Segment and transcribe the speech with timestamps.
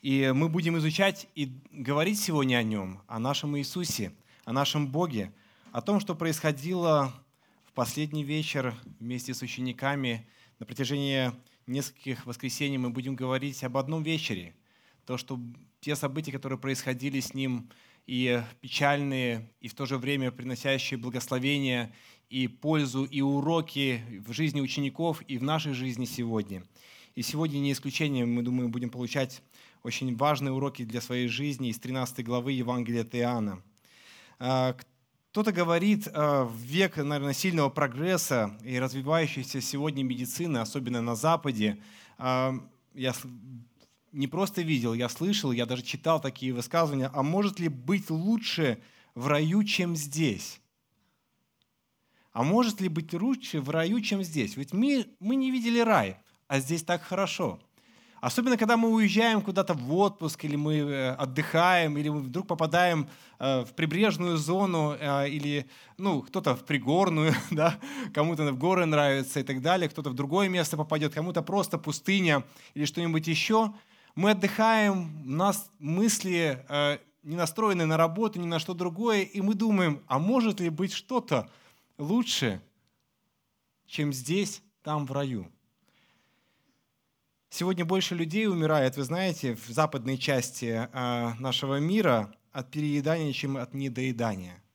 [0.00, 4.12] И мы будем изучать и говорить сегодня о нем, о нашем Иисусе,
[4.44, 5.32] о нашем Боге,
[5.72, 7.12] о том, что происходило
[7.64, 10.24] в последний вечер вместе с учениками.
[10.60, 11.32] На протяжении
[11.66, 14.54] нескольких воскресений мы будем говорить об одном вечере.
[15.04, 15.40] То, что
[15.80, 17.68] те события, которые происходили с ним,
[18.06, 21.92] и печальные, и в то же время приносящие благословения
[22.30, 26.62] и пользу, и уроки в жизни учеников, и в нашей жизни сегодня.
[27.16, 29.42] И сегодня не исключение, мы, думаю, будем получать
[29.82, 33.62] очень важные уроки для своей жизни из 13 главы Евангелия от Иоанна.
[34.38, 34.76] А,
[35.30, 41.80] кто-то говорит, а, в век, наверное, сильного прогресса и развивающейся сегодня медицины, особенно на Западе,
[42.18, 42.54] а,
[42.94, 43.14] я
[44.12, 48.82] не просто видел, я слышал, я даже читал такие высказывания, а может ли быть лучше
[49.14, 50.60] в раю, чем здесь?
[52.32, 54.56] А может ли быть лучше в раю, чем здесь?
[54.56, 57.60] Ведь мы, мы не видели рай, а здесь так хорошо.
[58.20, 63.08] Особенно, когда мы уезжаем куда-то в отпуск, или мы э, отдыхаем, или мы вдруг попадаем
[63.38, 67.78] э, в прибрежную зону, э, или ну, кто-то в пригорную, да,
[68.12, 72.44] кому-то в горы нравится и так далее, кто-то в другое место попадет, кому-то просто пустыня
[72.74, 73.72] или что-нибудь еще–
[74.18, 76.66] мы отдыхаем, у нас мысли
[77.22, 80.92] не настроены на работу, ни на что другое, и мы думаем, а может ли быть
[80.92, 81.48] что-то
[81.98, 82.60] лучше,
[83.86, 85.46] чем здесь, там, в раю?
[87.50, 93.56] Сегодня больше людей умирает, вы знаете, в западной части э, нашего мира от переедания, чем
[93.56, 94.62] от недоедания–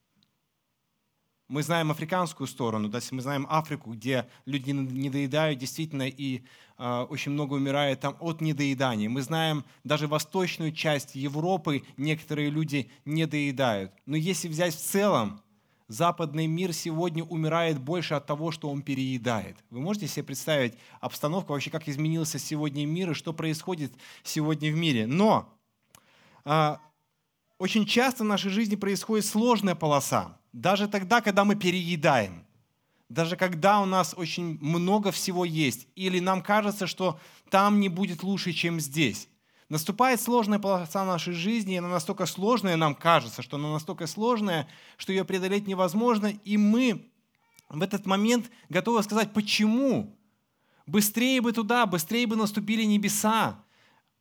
[1.53, 6.41] мы знаем африканскую сторону, да, мы знаем Африку, где люди не доедают действительно и
[6.80, 9.08] э, очень много умирает там от недоедания.
[9.08, 13.91] Мы знаем даже восточную часть Европы, некоторые люди не доедают.
[14.08, 15.41] Но если взять в целом,
[15.88, 19.58] западный мир сегодня умирает больше от того, что он переедает.
[19.70, 24.76] Вы можете себе представить обстановку, вообще как изменился сегодня мир и что происходит сегодня в
[24.76, 25.08] мире.
[25.08, 25.50] Но
[26.45, 26.76] э,
[27.58, 30.38] очень часто в нашей жизни происходит сложная полоса.
[30.52, 32.45] Даже тогда, когда мы переедаем,
[33.10, 38.23] даже когда у нас очень много всего есть, или нам кажется, что там не будет
[38.23, 39.30] лучше, чем здесь.
[39.73, 44.67] Наступает сложная полоса нашей жизни, и она настолько сложная, нам кажется, что она настолько сложная,
[44.98, 47.10] что ее преодолеть невозможно, и мы
[47.70, 50.16] в этот момент готовы сказать, почему?
[50.86, 53.64] Быстрее бы туда, быстрее бы наступили небеса,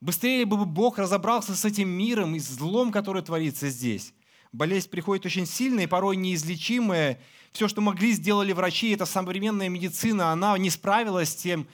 [0.00, 4.14] быстрее бы Бог разобрался с этим миром и злом, который творится здесь.
[4.52, 7.20] Болезнь приходит очень сильная и порой неизлечимая.
[7.52, 11.68] Все, что могли, сделали врачи, это современная медицина, она не справилась с, тем,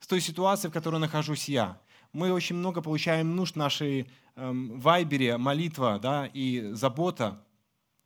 [0.00, 1.78] с той ситуацией, в которой нахожусь я.
[2.12, 7.44] Мы очень много получаем нужд нашей эм, вайбере, молитва да, и забота.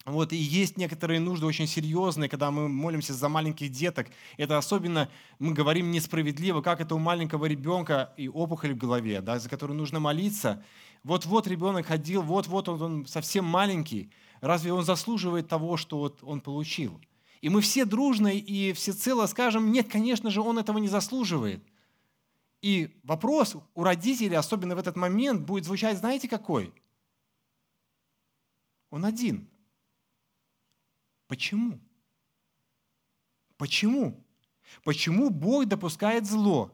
[0.04, 4.08] Вот, и есть некоторые нужды очень серьезные, когда мы молимся за маленьких деток.
[4.36, 9.38] Это особенно, мы говорим несправедливо, как это у маленького ребенка и опухоль в голове, да,
[9.38, 10.62] за которую нужно молиться.
[11.04, 14.10] Вот-вот ребенок ходил, вот-вот он, он совсем маленький.
[14.42, 17.00] Разве он заслуживает того, что вот он получил?
[17.40, 21.64] И мы все дружно и всецело скажем, нет, конечно же, он этого не заслуживает.
[22.64, 26.72] И вопрос у родителей, особенно в этот момент, будет звучать, знаете, какой?
[28.88, 29.50] Он один.
[31.26, 31.78] Почему?
[33.58, 34.24] Почему?
[34.82, 36.72] Почему Бог допускает зло?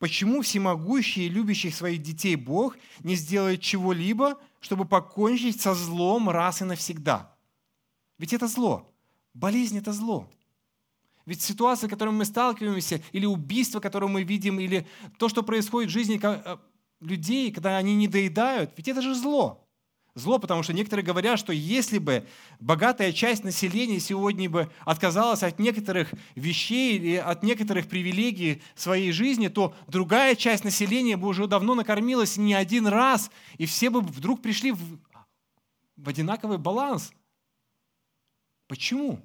[0.00, 6.62] Почему всемогущий и любящий своих детей Бог не сделает чего-либо, чтобы покончить со злом раз
[6.62, 7.32] и навсегда?
[8.18, 8.92] Ведь это зло.
[9.34, 10.28] Болезнь– это зло.
[11.28, 14.86] Ведь ситуация, с которой мы сталкиваемся, или убийство, которое мы видим, или
[15.18, 16.56] то, что происходит в жизни э,
[17.00, 19.62] людей, когда они не доедают, ведь это же зло
[20.14, 22.26] зло, потому что некоторые говорят, что если бы
[22.60, 29.48] богатая часть населения сегодня бы отказалась от некоторых вещей или от некоторых привилегий своей жизни,
[29.48, 34.42] то другая часть населения бы уже давно накормилась не один раз, и все бы вдруг
[34.42, 34.98] пришли в,
[35.96, 37.12] в одинаковый баланс.
[38.66, 39.20] Почему?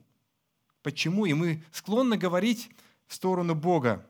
[0.84, 1.26] Почему?
[1.26, 2.70] И мы склонны говорить
[3.08, 4.06] в сторону Бога.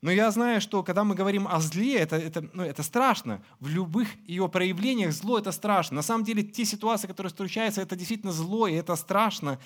[0.00, 3.44] Но я знаю, что когда мы говорим о зле, это, это, ну, это страшно.
[3.58, 5.96] В любых ее проявлениях зло– это страшно.
[5.96, 9.58] На самом деле, те ситуации, которые случаются, это действительно зло, и это страшно.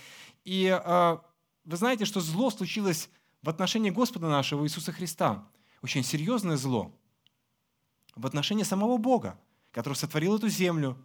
[0.44, 1.18] И э,
[1.64, 3.10] вы знаете, что зло случилось
[3.42, 5.46] в отношении Господа нашего Иисуса Христа.
[5.82, 6.92] Очень серьезное зло.
[8.16, 9.38] В отношении самого Бога,
[9.70, 10.98] который сотворил эту землю,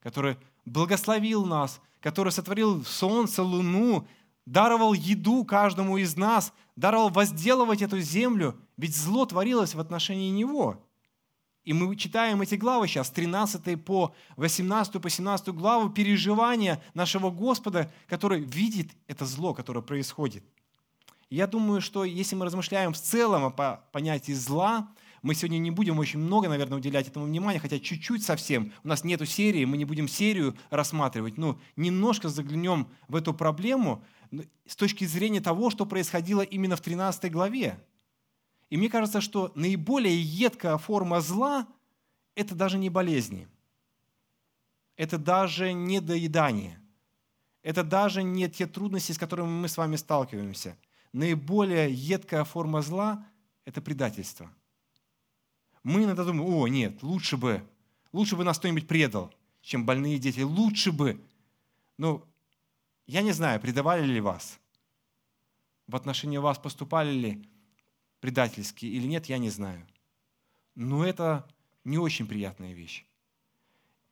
[0.00, 4.06] который благословил нас, который сотворил солнце, луну,
[4.46, 10.82] даровал еду каждому из нас, даровал возделывать эту землю, ведь зло творилось в отношении Него.
[11.64, 17.92] И мы читаем эти главы сейчас, 13 по 18 по 17 главу, переживания нашего Господа,
[18.06, 20.44] который видит это зло, которое происходит.
[21.28, 24.88] я думаю, что если мы размышляем в целом о понятии зла,
[25.26, 28.72] Мы сегодня не будем очень много, наверное, уделять этому внимания, хотя чуть-чуть совсем.
[28.84, 34.04] У нас нету серии, мы не будем серию рассматривать, но немножко заглянем в эту проблему
[34.66, 37.78] с точки зрения того, что происходило именно в 13 главе.
[38.70, 41.66] И мне кажется, что наиболее едкая форма зла–
[42.34, 43.48] это даже не болезни.
[44.96, 46.80] Это даже не доедание.
[47.62, 50.76] Это даже не те трудности, с которыми мы с вами сталкиваемся.
[51.12, 53.26] Наиболее едкая форма зла–
[53.64, 54.50] это предательство.
[55.82, 57.62] Мы иногда думаем, о, нет, лучше бы,
[58.12, 59.32] лучше бы нас кто-нибудь предал,
[59.62, 60.40] чем больные дети.
[60.40, 61.20] Лучше бы.
[61.96, 62.26] Но
[63.06, 64.58] я не знаю, предавали ли вас.
[65.86, 67.48] В отношении вас поступали ли
[68.20, 69.86] предательски или нет, я не знаю.
[70.74, 71.46] Но это
[71.84, 73.04] не очень приятная вещь.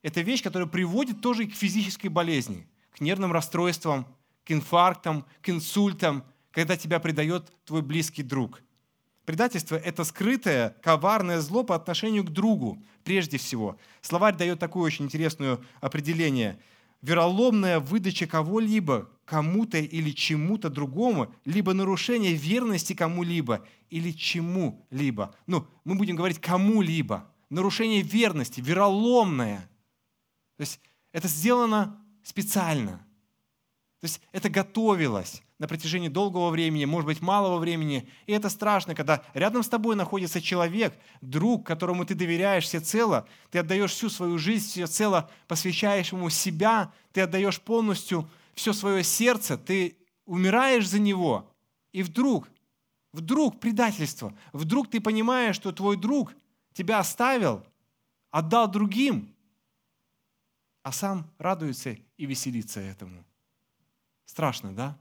[0.01, 4.07] Это вещь, которая приводит тоже и к физической болезни, к нервным расстройствам,
[4.45, 8.61] к инфарктам, к инсультам, когда тебя предает твой близкий друг.
[9.25, 13.77] Предательство– это скрытое, коварное зло по отношению к другу, прежде всего.
[14.01, 16.57] Словарь дает такое очень интересное определение–
[17.05, 25.35] вероломная выдача кого-либо кому-то или чему-то другому, либо нарушение верности кому-либо или чему-либо.
[25.45, 27.31] Ну, мы будем говорить кому-либо.
[27.49, 29.69] Нарушение верности, вероломное.
[30.57, 30.79] То есть
[31.11, 32.97] это сделано специально.
[34.01, 38.09] То есть это готовилось на протяжении долгого времени, может быть, малого времени.
[38.25, 43.59] И это страшно, когда рядом с тобой находится человек, друг, которому ты доверяешь всецело, ты
[43.59, 49.97] отдаешь всю свою жизнь всецело, посвящаешь ему себя, ты отдаешь полностью все свое сердце, ты
[50.25, 51.49] умираешь за него.
[51.93, 52.49] И вдруг,
[53.13, 56.33] вдруг предательство, вдруг ты понимаешь, что твой друг
[56.73, 57.65] тебя оставил,
[58.29, 59.33] отдал другим,
[60.83, 63.23] а сам радуется и веселится этому.
[64.25, 64.99] Страшно, да?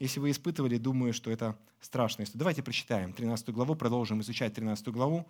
[0.00, 2.24] Если вы испытывали, думаю, что это страшно.
[2.34, 5.26] Давайте прочитаем 13 главу, продолжим изучать 13 главу.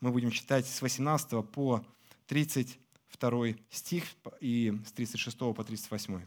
[0.00, 1.82] Мы будем читать с 18 по
[2.26, 4.04] 32 стих
[4.40, 6.20] и с 36 по 38.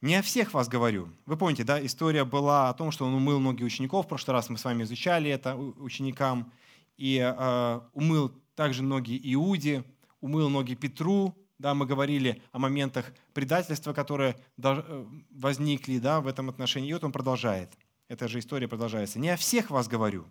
[0.00, 1.08] Не о всех вас говорю.
[1.26, 4.06] Вы помните, да, история была о том, что он умыл ноги учеников.
[4.06, 6.52] В прошлый раз мы с вами изучали это ученикам.
[6.96, 9.84] И э, умыл также ноги Иуде,
[10.20, 16.48] умыл ноги Петру, да, мы говорили о моментах предательства, которые э, возникли да, в этом
[16.48, 16.90] отношении.
[16.90, 17.72] И вот он продолжает.
[18.08, 19.18] Эта же история продолжается.
[19.18, 20.26] «Не о всех вас говорю.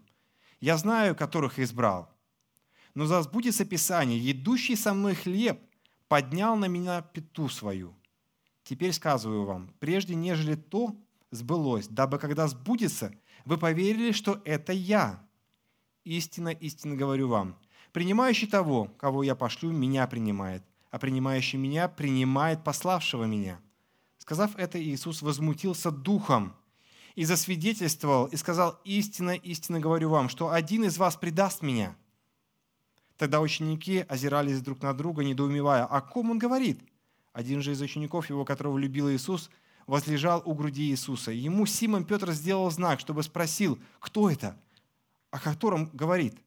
[0.59, 2.09] Я знаю, которых избрал.
[2.93, 5.59] Но за сбудется Писание, едущий со мной хлеб
[6.07, 7.95] поднял на меня пету свою.
[8.63, 10.95] Теперь сказываю вам, прежде нежели то
[11.31, 13.13] сбылось, дабы когда сбудется,
[13.45, 15.27] вы поверили, что это я.
[16.03, 17.57] Истинно, истинно говорю вам,
[17.91, 23.59] принимающий того, кого я пошлю, меня принимает, а принимающий меня принимает пославшего меня».
[24.19, 26.55] Сказав это, Иисус возмутился духом
[27.15, 31.95] и засвидетельствовал, и сказал, «Истинно, истинно говорю вам, что один из вас предаст меня».
[33.17, 36.79] Тогда ученики озирались друг на друга, недоумевая, о ком он говорит?
[37.31, 39.49] Один же из учеников его, которого любил Иисус,
[39.87, 41.31] возлежал у груди Иисуса.
[41.31, 44.55] Ему Симон Петр сделал знак, чтобы спросил, кто это,
[45.31, 46.37] о котором говорит.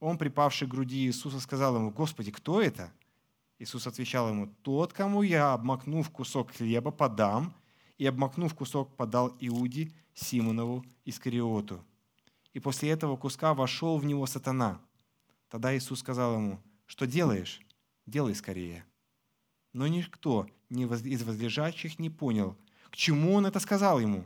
[0.00, 2.92] Он, припавший к груди Иисуса, сказал ему, «Господи, кто это?»
[3.58, 7.54] Иисус отвечал ему, «Тот, кому я, обмакнув кусок хлеба, подам,
[7.98, 11.84] и, обмакнув кусок, подал Иуде, Симонову Искариоту.
[12.54, 14.80] И после этого куска вошел в него сатана.
[15.48, 17.60] Тогда Иисус сказал ему, что делаешь?
[18.06, 18.84] Делай скорее.
[19.72, 22.56] Но никто из возлежащих не понял,
[22.90, 24.24] к чему он это сказал ему.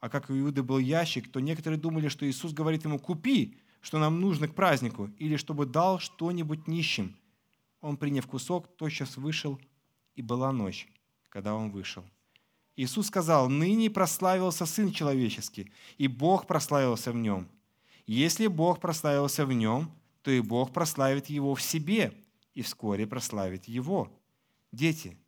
[0.00, 3.98] А как у Иуды был ящик, то некоторые думали, что Иисус говорит ему, купи, что
[3.98, 7.16] нам нужно к празднику, или чтобы дал что-нибудь нищим.
[7.80, 9.60] Он, приняв кусок, тотчас вышел,
[10.14, 10.88] и была ночь,
[11.28, 12.04] когда он вышел.
[12.76, 17.48] Иисус сказал, «Ныне прославился Сын Человеческий, и Бог прославился в нем.
[18.06, 19.90] Если Бог прославился в нем,
[20.22, 22.12] то и Бог прославит его в себе,
[22.54, 24.10] и вскоре прославит его.
[24.72, 25.18] Дети,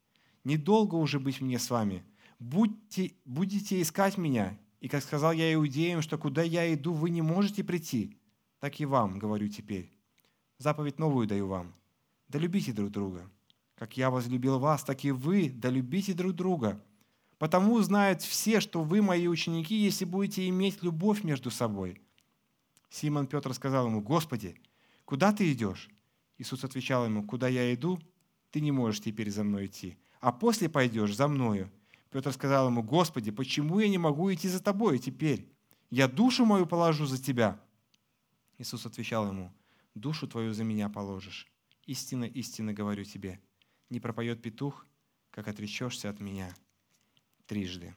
[0.44, 2.02] недолго уже быть мне с вами.
[2.38, 7.22] Будьте, будете искать меня, и, как сказал я иудеям, что куда я иду, вы не
[7.22, 8.16] можете прийти,
[8.60, 9.92] так и вам говорю теперь.
[10.58, 11.74] Заповедь новую даю вам,
[12.28, 13.30] да любите друг друга.
[13.74, 16.82] Как я возлюбил вас, так и вы, да любите друг друга.
[17.38, 22.00] Потому знают все, что вы мои ученики, если будете иметь любовь между собой.
[22.90, 24.60] Симон Петр сказал ему, Господи,
[25.04, 25.88] куда ты идешь?
[26.38, 28.00] Иисус отвечал ему, куда я иду,
[28.50, 31.70] ты не можешь теперь за мной идти, а после пойдешь за мною.
[32.10, 35.52] Петр сказал ему, Господи, почему я не могу идти за тобой теперь?
[35.90, 37.60] Я душу мою положу за тебя.
[38.56, 39.52] Иисус отвечал ему,
[39.94, 41.46] душу твою за меня положишь.
[41.88, 43.40] Истинно, истинно говорю тебе,
[43.88, 44.86] не пропоет петух,
[45.30, 46.54] как отречешься от меня
[47.46, 47.94] трижды.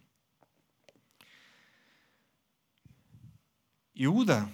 [3.94, 4.48] Иуда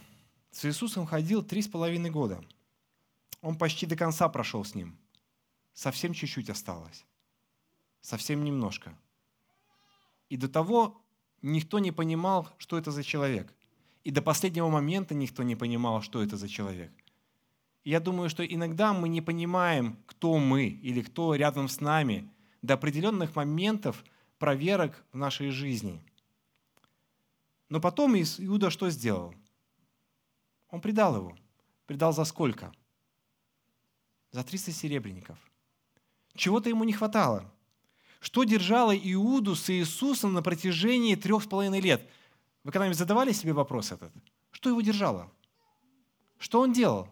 [0.49, 2.43] с Иисусом ходил три с половиной года.
[3.41, 4.97] Он почти до конца прошел с ним.
[5.71, 7.05] Совсем чуть-чуть осталось.
[8.01, 8.97] Совсем немножко.
[10.29, 10.99] И до того
[11.43, 13.53] никто не понимал, что это за человек.
[14.03, 16.91] И до последнего момента никто не понимал, что это за человек.
[17.87, 22.29] Я думаю, что иногда мы не понимаем, кто мы или кто рядом с нами
[22.61, 24.03] до определенных моментов
[24.39, 26.03] проверок в нашей жизни.
[27.69, 29.33] Но потом Иуда что сделал?
[30.69, 31.37] Он предал его.
[31.85, 32.73] Предал за сколько?
[34.31, 35.37] За 300 серебряников.
[36.35, 37.49] Чего-то ему не хватало.
[38.19, 42.05] Что держало Иуду с Иисусом на протяжении трех с половиной лет?
[42.65, 44.11] Вы когда-нибудь задавали себе вопрос этот?
[44.51, 45.31] Что его держало?
[46.37, 47.07] Что он делал?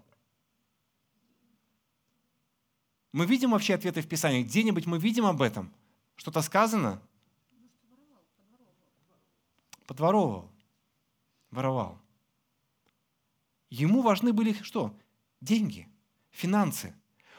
[3.16, 4.44] Мы видим вообще ответы в Писании.
[4.44, 5.74] Где-нибудь мы видим об этом?
[6.18, 7.02] Что-то сказано?
[9.88, 10.52] Подворовывал.
[11.50, 11.98] Воровал.
[13.70, 14.94] Ему важны были что?
[15.40, 15.88] Деньги,
[16.30, 16.94] финансы.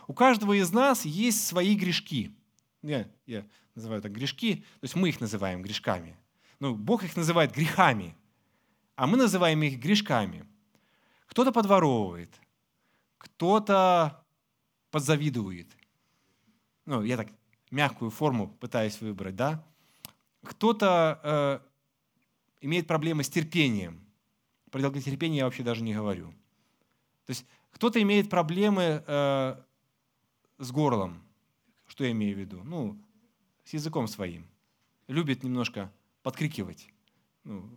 [0.06, 2.34] У каждого из нас есть свои грешки.
[2.80, 6.16] Я, я называю так грешки, то есть мы их называем грешками.
[6.58, 8.16] Ну, Бог их называет грехами,
[8.94, 10.46] а мы называем их грешками.
[11.26, 12.34] Кто-то подворовывает,
[13.18, 14.25] кто-то
[14.96, 15.66] подзавидует.
[16.86, 17.28] Ну, я так
[17.70, 19.62] мягкую форму пытаюсь выбрать, да?
[20.42, 21.60] Кто-то э,
[22.62, 24.00] имеет проблемы с терпением.
[24.70, 26.30] Про долготерпение я вообще даже не говорю.
[27.26, 29.62] То есть кто-то имеет проблемы э,
[30.56, 31.22] с горлом.
[31.88, 32.64] Что я имею в виду?
[32.64, 32.98] Ну,
[33.64, 34.46] с языком своим.
[35.08, 36.88] Любит немножко подкрикивать.
[37.44, 37.68] Ну,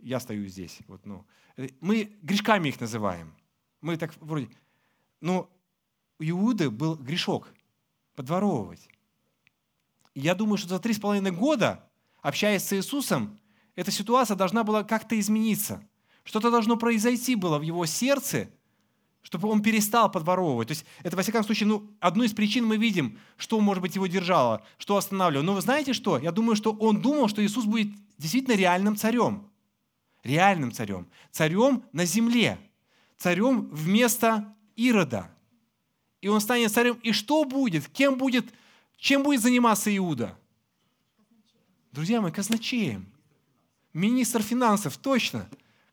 [0.00, 0.80] я стою здесь.
[0.88, 1.24] Вот, ну.
[1.78, 3.32] Мы грешками их называем.
[3.80, 4.48] Мы так вроде...
[5.20, 5.48] Но
[6.18, 7.52] у Иуды был грешок
[8.14, 8.88] подворовывать.
[10.14, 11.88] Я думаю, что за три с половиной года,
[12.20, 13.38] общаясь с Иисусом,
[13.74, 15.82] эта ситуация должна была как-то измениться.
[16.24, 18.50] Что-то должно произойти было в его сердце,
[19.22, 20.68] чтобы он перестал подворовывать.
[20.68, 23.94] То есть это, во всяком случае, ну, одну из причин мы видим, что, может быть,
[23.94, 25.44] его держало, что останавливало.
[25.44, 26.18] Но вы знаете что?
[26.18, 29.48] Я думаю, что он думал, что Иисус будет действительно реальным царем.
[30.22, 31.08] Реальным царем.
[31.30, 32.58] Царем на земле.
[33.16, 35.30] Царем вместо Ирода.
[36.22, 36.98] И он станет царем.
[37.02, 37.86] И что будет?
[37.88, 38.46] Кем будет?
[38.96, 40.38] Чем будет заниматься Иуда?
[41.92, 43.06] Друзья мои, казначеем.
[43.92, 45.46] Министр финансов, точно.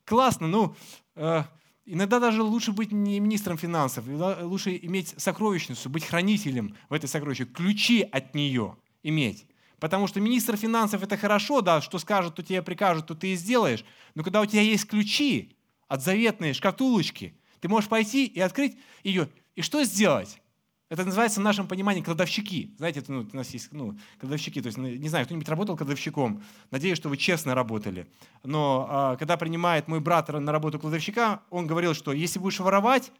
[0.06, 0.48] Классно.
[0.48, 0.76] Ну,
[1.16, 1.44] э,
[1.92, 7.52] Иногда даже лучше быть не министром финансов, лучше иметь сокровищницу, быть хранителем в этой сокровищнице,
[7.52, 9.48] ключи от нее иметь.
[9.80, 13.36] Потому что министр финансов это хорошо, да, что скажет, то тебе прикажут, то ты и
[13.36, 13.84] сделаешь.
[14.14, 15.56] Но когда у тебя есть ключи
[15.88, 19.28] от заветной шкатулочки, ты можешь пойти и открыть ее.
[19.60, 20.42] И что сделать?
[20.88, 22.74] Это называется в нашем понимании кладовщики.
[22.78, 24.62] Знаете, это, ну, у нас есть ну, кладовщики.
[24.62, 26.42] То есть, ну, не знаю, кто-нибудь работал кладовщиком.
[26.72, 28.08] Надеюсь, что вы честно работали.
[28.46, 33.12] Но а, когда принимает мой брат на работу кладовщика, он говорил, что если будешь воровать,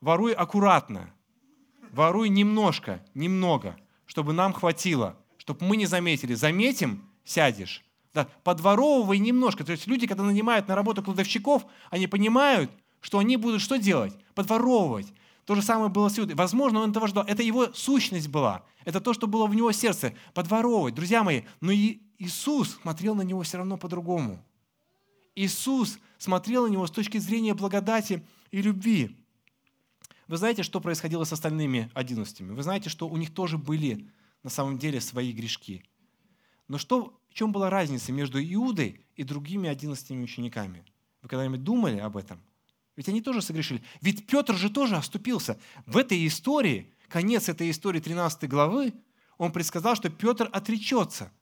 [0.00, 1.14] воруй аккуратно.
[1.92, 6.34] Воруй немножко, немного, чтобы нам хватило, чтобы мы не заметили.
[6.34, 7.84] Заметим, сядешь.
[8.14, 9.62] Да, подворовывай немножко.
[9.62, 14.12] То есть люди, когда нанимают на работу кладовщиков, они понимают, что они будут что делать?
[14.34, 15.12] Подворовывать.
[15.44, 16.34] То же самое было с Иудой.
[16.34, 17.24] Возможно, он этого ждал.
[17.24, 18.64] Это его сущность была.
[18.84, 20.14] Это то, что было в него сердце.
[20.32, 20.94] Подворовывать.
[20.94, 24.42] Друзья мои, но и Иисус смотрел на него все равно по-другому.
[25.34, 29.16] Иисус смотрел на него с точки зрения благодати и любви.
[30.28, 32.52] Вы знаете, что происходило с остальными одиннадцатими?
[32.52, 34.08] Вы знаете, что у них тоже были
[34.42, 35.84] на самом деле свои грешки.
[36.68, 40.84] Но что, в чем была разница между Иудой и другими одиннадцатими учениками?
[41.20, 42.40] Вы когда-нибудь думали об этом?
[42.96, 43.82] Ведь они тоже согрешили.
[44.00, 45.58] Ведь Петр же тоже оступился.
[45.86, 48.94] В этой истории, конец этой истории 13 главы,
[49.36, 51.32] он предсказал, что Петр отречется.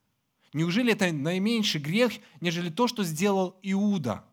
[0.55, 4.25] Неужели это наименьший грех, нежели то, что сделал Иуда?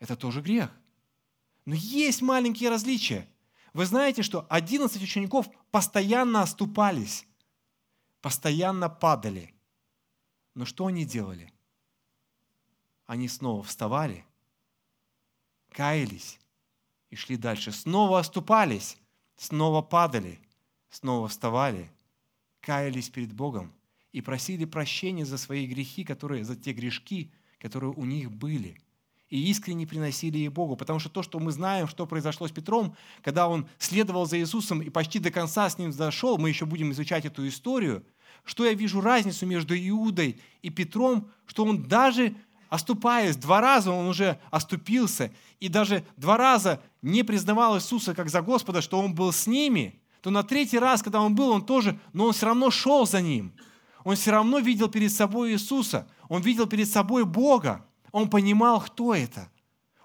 [0.00, 0.70] Это тоже грех.
[1.66, 3.28] Но есть маленькие различия.
[3.72, 7.26] Вы знаете, что 11 учеников постоянно оступались,
[8.20, 9.54] постоянно падали.
[10.54, 11.52] Но что они делали?
[13.06, 14.24] Они снова вставали
[15.70, 16.38] каялись
[17.10, 17.72] и шли дальше.
[17.72, 18.96] Снова оступались,
[19.36, 20.38] снова падали,
[20.90, 21.90] снова вставали,
[22.60, 23.72] каялись перед Богом
[24.12, 28.80] и просили прощения за свои грехи, которые, за те грешки, которые у них были.
[29.28, 30.76] И искренне приносили их Богу.
[30.76, 34.82] Потому что то, что мы знаем, что произошло с Петром, когда он следовал за Иисусом
[34.82, 38.04] и почти до конца с ним зашел, мы еще будем изучать эту историю,
[38.44, 42.34] что я вижу разницу между Иудой и Петром, что он даже
[42.70, 48.40] оступаясь, два раза он уже оступился, и даже два раза не признавал Иисуса как за
[48.40, 51.98] Господа, что он был с ними, то на третий раз, когда он был, он тоже,
[52.12, 53.52] но он все равно шел за ним.
[54.04, 59.14] Он все равно видел перед собой Иисуса, он видел перед собой Бога, он понимал, кто
[59.14, 59.50] это.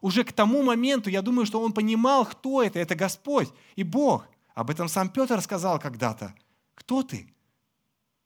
[0.01, 2.77] уже к тому моменту, я думаю, что он понимал, кто это.
[2.77, 4.27] Это Господь и Бог.
[4.53, 6.36] Об этом сам Петр сказал когда-то.
[6.75, 7.34] Кто ты?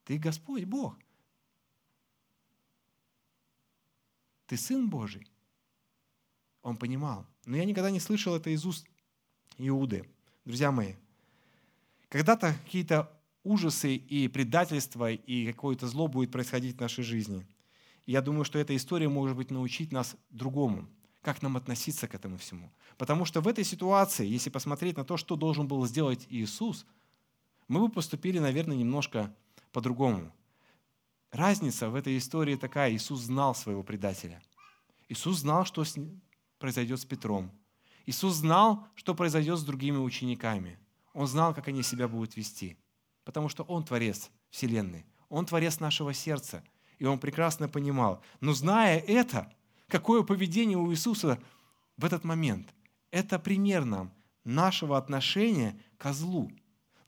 [0.03, 0.97] Ты Господь, Бог.
[4.49, 5.27] Ты Сын Божий.
[6.63, 7.27] Он понимал.
[7.45, 8.87] Но я никогда не слышал это из уст
[9.59, 10.09] Иуды.
[10.43, 10.95] Друзья мои,
[12.09, 17.45] когда-то какие-то ужасы и предательства и какое-то зло будет происходить в нашей жизни.
[18.07, 20.89] Я думаю, что эта история может быть научить нас другому,
[21.21, 22.71] как нам относиться к этому всему.
[22.97, 26.87] Потому что в этой ситуации, если посмотреть на то, что должен был сделать Иисус,
[27.67, 29.31] мы бы поступили, наверное, немножко
[29.71, 30.33] по-другому.
[31.31, 32.91] Разница в этой истории такая.
[32.93, 34.41] Иисус знал своего предателя.
[35.07, 35.83] Иисус знал, что
[36.57, 37.51] произойдет с Петром.
[38.05, 40.79] Иисус знал, что произойдет с другими учениками.
[41.13, 42.77] Он знал, как они себя будут вести–
[43.29, 46.63] потому что Он творец Вселенной, Он творец нашего сердца,
[46.97, 48.23] и Он прекрасно понимал.
[48.41, 49.53] Но зная это,
[49.87, 51.39] какое поведение у Иисуса
[51.95, 52.73] в этот момент,
[53.11, 54.11] это пример нам
[54.43, 56.51] нашего отношения к злу,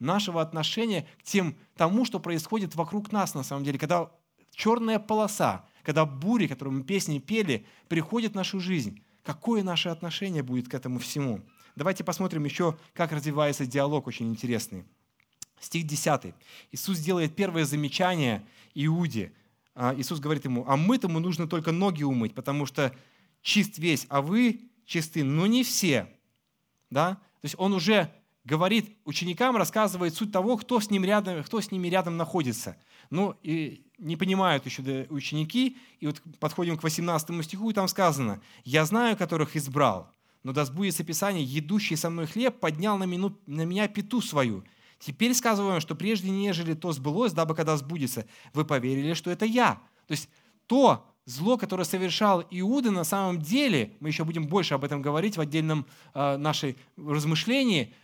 [0.01, 4.11] нашего отношения к тем, тому, что происходит вокруг нас на самом деле, когда
[4.51, 9.01] черная полоса, когда бури, которые мы песни пели, приходят в нашу жизнь.
[9.23, 11.41] Какое наше отношение будет к этому всему?
[11.75, 14.83] Давайте посмотрим еще, как развивается диалог очень интересный.
[15.59, 16.33] Стих 10.
[16.71, 19.31] Иисус делает первое замечание Иуде.
[19.75, 22.93] А, Иисус говорит ему, а мы-тому нужно только ноги умыть, потому что
[23.41, 26.07] чист весь, а вы чисты, но не все.
[26.89, 27.15] Да?
[27.41, 28.11] То есть он уже
[28.43, 32.77] говорит ученикам, рассказывает суть того, кто с, ним рядом, кто с ними рядом находится.
[33.09, 38.41] Ну, и не понимают еще ученики, и вот подходим к 18 стиху, и там сказано,
[38.63, 40.11] «Я знаю, которых избрал,
[40.43, 44.63] но да сбудется Писание, едущий со мной хлеб поднял на, мину, на меня пету свою,
[45.01, 49.81] Теперь сказываем, что прежде нежели то сбылось, дабы когда сбудется, вы поверили, что это я.
[50.05, 50.29] То есть
[50.67, 55.37] то зло, которое совершал Иуда, на самом деле, мы еще будем больше об этом говорить
[55.37, 57.95] в отдельном э, нашей размышлении,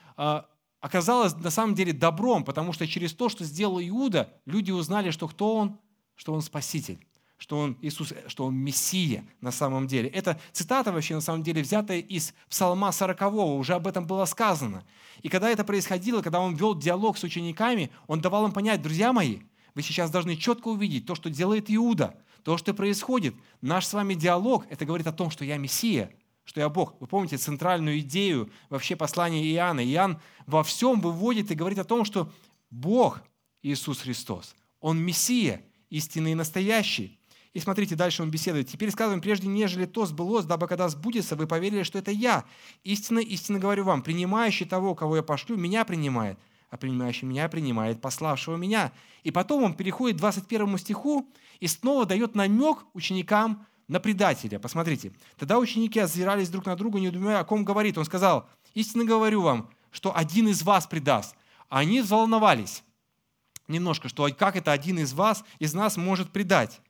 [0.82, 5.27] оказалось на самом деле добром, потому что через то, что сделал Иуда, люди узнали, что
[5.27, 5.80] кто он,
[6.16, 7.00] что он спаситель
[7.38, 10.10] что он Иисус, что он Мессия на самом деле.
[10.10, 14.84] Это цитата вообще на самом деле взятая из Псалма 40, уже об этом было сказано.
[15.22, 19.14] И когда это происходило, когда он вел диалог с учениками, он давал им понять, друзья
[19.14, 19.40] мои,
[19.75, 23.36] вы сейчас должны четко увидеть то, что делает Иуда, то, что происходит.
[23.62, 26.12] Наш с вами диалог, это говорит о том, что я Мессия,
[26.48, 26.96] что я Бог.
[27.01, 29.86] Вы помните центральную идею вообще послания Иоанна.
[29.86, 32.31] Иоанн во всем выводит и говорит о том, что
[32.72, 33.22] Бог,
[33.62, 37.20] Иисус Христос, Он Мессия, истинный и настоящий.
[37.53, 38.70] И смотрите, дальше он беседует.
[38.70, 42.46] «Теперь сказываем, прежде нежели то сбылось, дабы когда сбудется, вы поверили, что это я.
[42.83, 46.38] Истинно, истинно говорю вам, принимающий того, кого я пошлю, меня принимает,
[46.70, 48.94] а принимающий меня принимает пославшего меня».
[49.24, 51.27] И потом он переходит к 21 стиху
[51.60, 54.60] и снова дает намек ученикам на предателя.
[54.60, 55.12] Посмотрите.
[55.38, 57.98] «Тогда ученики озирались друг на друга, не думая, о ком говорит.
[57.98, 61.36] Он сказал, истинно говорю вам, что один из вас предаст.
[61.70, 62.84] Они взволновались
[63.68, 66.82] немножко, что как это один из вас, из нас может предать.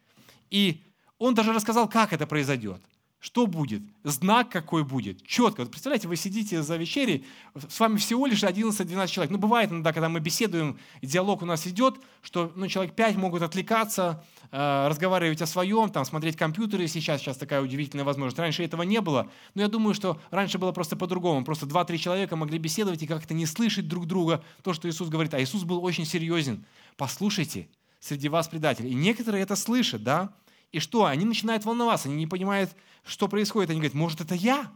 [0.49, 0.83] И
[1.17, 2.81] он даже рассказал, как это произойдет.
[3.19, 3.81] Что будет?
[4.03, 5.25] Знак какой будет?
[5.25, 5.61] Четко.
[5.61, 7.25] Вот представляете, вы сидите за вечерей,
[7.55, 9.31] с вами всего лишь 11-12 человек.
[9.31, 13.41] Ну, бывает иногда, когда мы беседуем, диалог у нас идет, что ну, человек 5 могут
[13.41, 17.21] отвлекаться, э, разговаривать о своем, там, смотреть компьютеры сейчас.
[17.21, 18.37] Сейчас такая удивительная возможность.
[18.37, 19.31] Раньше этого не было.
[19.55, 21.43] Но я думаю, что раньше было просто по-другому.
[21.43, 25.33] Просто 2-3 человека могли беседовать и как-то не слышать друг друга то, что Иисус говорит.
[25.33, 26.63] А Иисус был очень серьезен.
[26.97, 27.67] Послушайте,
[27.99, 28.89] среди вас предатели.
[28.89, 30.33] И некоторые это слышат, да?
[30.71, 31.05] И что?
[31.05, 32.75] Они начинают волноваться, они не понимают,
[33.05, 33.69] что происходит.
[33.69, 34.71] Они говорят, может, это я?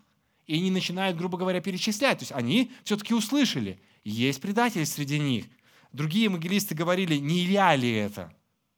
[0.48, 2.20] И они начинают, грубо говоря, перечислять.
[2.20, 5.46] То есть они все-таки услышали, есть предатели среди них.
[5.92, 8.34] Другие евангелисты говорили, не я ли это?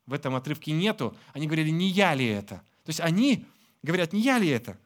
[0.05, 1.15] В этом отрывке нету.
[1.33, 2.55] Они говорили, не я ли это?
[2.83, 3.45] То есть они
[3.83, 4.77] говорят, не я ли это?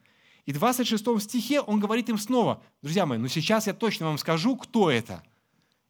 [0.46, 4.18] И в 26 стихе он говорит им снова, друзья мои, ну сейчас я точно вам
[4.18, 5.24] скажу, кто это.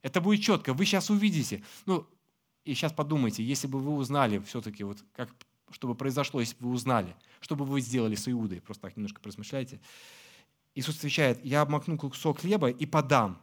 [0.02, 1.62] Это будет четко, вы сейчас увидите.
[1.86, 2.06] Ну,
[2.64, 5.30] и сейчас подумайте, если бы вы узнали все-таки, вот как,
[5.70, 9.20] чтобы произошло, если бы вы узнали, что бы вы сделали с Иудой, просто так немножко
[9.24, 9.80] размышляйте.
[10.74, 13.40] Иисус отвечает, я обмакну кусок хлеба и подам.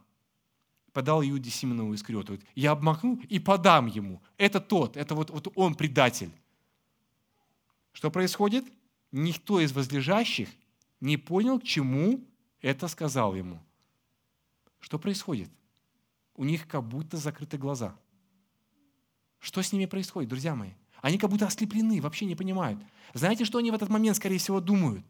[0.92, 2.38] Подал Иуде Симонову Искариоту.
[2.54, 4.22] Я обмакну и подам ему.
[4.38, 6.30] Это тот, это вот, вот он предатель.
[7.92, 8.64] Что происходит?
[9.12, 10.48] Никто из возлежащих
[11.00, 12.24] не понял, к чему
[12.62, 13.62] это сказал ему.
[14.80, 15.50] Что происходит?
[16.34, 17.94] У них как будто закрыты глаза–
[19.46, 20.72] что с ними происходит, друзья мои?
[21.02, 22.80] Они как будто ослеплены, вообще не понимают.
[23.14, 25.04] Знаете, что они в этот момент, скорее всего, думают?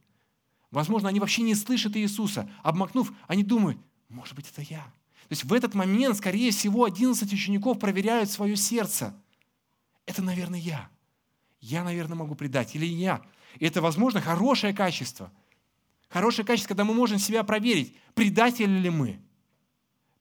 [0.71, 2.51] Возможно, они вообще не слышат Иисуса.
[2.63, 4.83] Обмакнув, они думают, может быть, это я.
[5.29, 9.15] То есть в этот момент, скорее всего, 11 учеников проверяют свое сердце.
[10.07, 10.89] Это, наверное, я.
[11.61, 12.77] Я, наверное, могу предать.
[12.77, 13.23] Или я.
[13.59, 15.33] И это, возможно, хорошее качество.
[16.09, 19.21] Хорошее качество, когда мы можем себя проверить, предатели ли мы.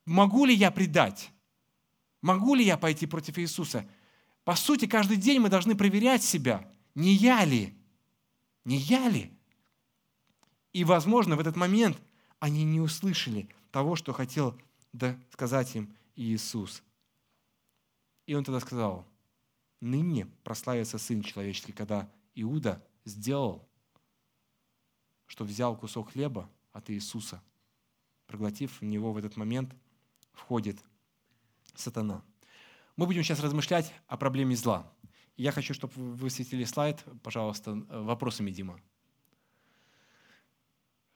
[0.06, 1.32] Могу ли я предать?
[2.22, 3.88] Могу ли я пойти против Иисуса?
[4.46, 7.76] По сути, каждый день мы должны проверять себя, не я ли,
[8.64, 9.34] не я ли.
[10.72, 12.02] И, возможно, в этот момент
[12.40, 14.56] они не услышали того, что хотел
[15.32, 16.84] сказать им Иисус.
[18.28, 19.08] И он тогда сказал,
[19.82, 23.68] ныне прославится Сын Человеческий, когда Иуда сделал,
[25.26, 27.42] что взял кусок хлеба от Иисуса,
[28.28, 29.76] проглотив в него в этот момент,
[30.34, 30.78] входит
[31.74, 32.24] сатана.
[32.96, 34.92] Мы будем сейчас размышлять о проблеме зла.
[35.38, 38.80] Я хочу, чтобы вы высветили слайд, пожалуйста, вопросами, Дима.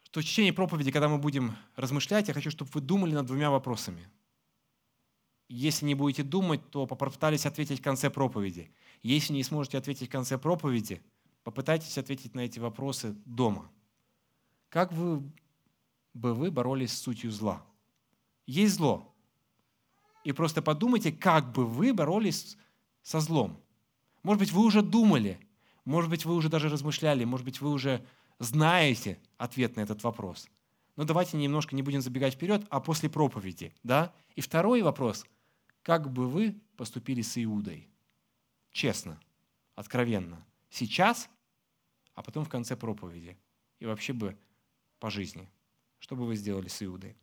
[0.04, 3.50] Что в течение проповеди, когда мы будем размышлять, я хочу, чтобы вы думали над двумя
[3.50, 4.10] вопросами.
[5.48, 8.72] Если не будете думать, то попытались ответить в конце проповеди.
[9.02, 11.02] Если не сможете ответить в конце проповеди,
[11.44, 13.72] попытайтесь ответить на эти вопросы дома.
[14.70, 15.24] Как вы,
[16.14, 17.66] бы вы боролись с сутью зла?
[18.46, 19.09] Есть зло.
[20.24, 22.58] И просто подумайте, как бы вы боролись
[23.02, 23.62] со злом.
[24.24, 25.40] Может быть, вы уже думали,
[25.86, 28.06] может быть, вы уже даже размышляли, может быть, вы уже
[28.38, 30.48] знаете ответ на этот вопрос.
[30.96, 33.74] Но давайте немножко не будем забегать вперед, а после проповеди.
[33.84, 34.14] Да?
[34.36, 35.26] И второй вопрос.
[35.82, 37.88] Как бы вы поступили с Иудой?
[38.72, 39.20] Честно,
[39.76, 40.46] откровенно.
[40.70, 41.30] Сейчас,
[42.16, 43.38] а потом в конце проповеди.
[43.80, 44.38] И вообще бы
[45.00, 45.50] по жизни.
[46.00, 47.16] Что бы вы сделали с Иудой?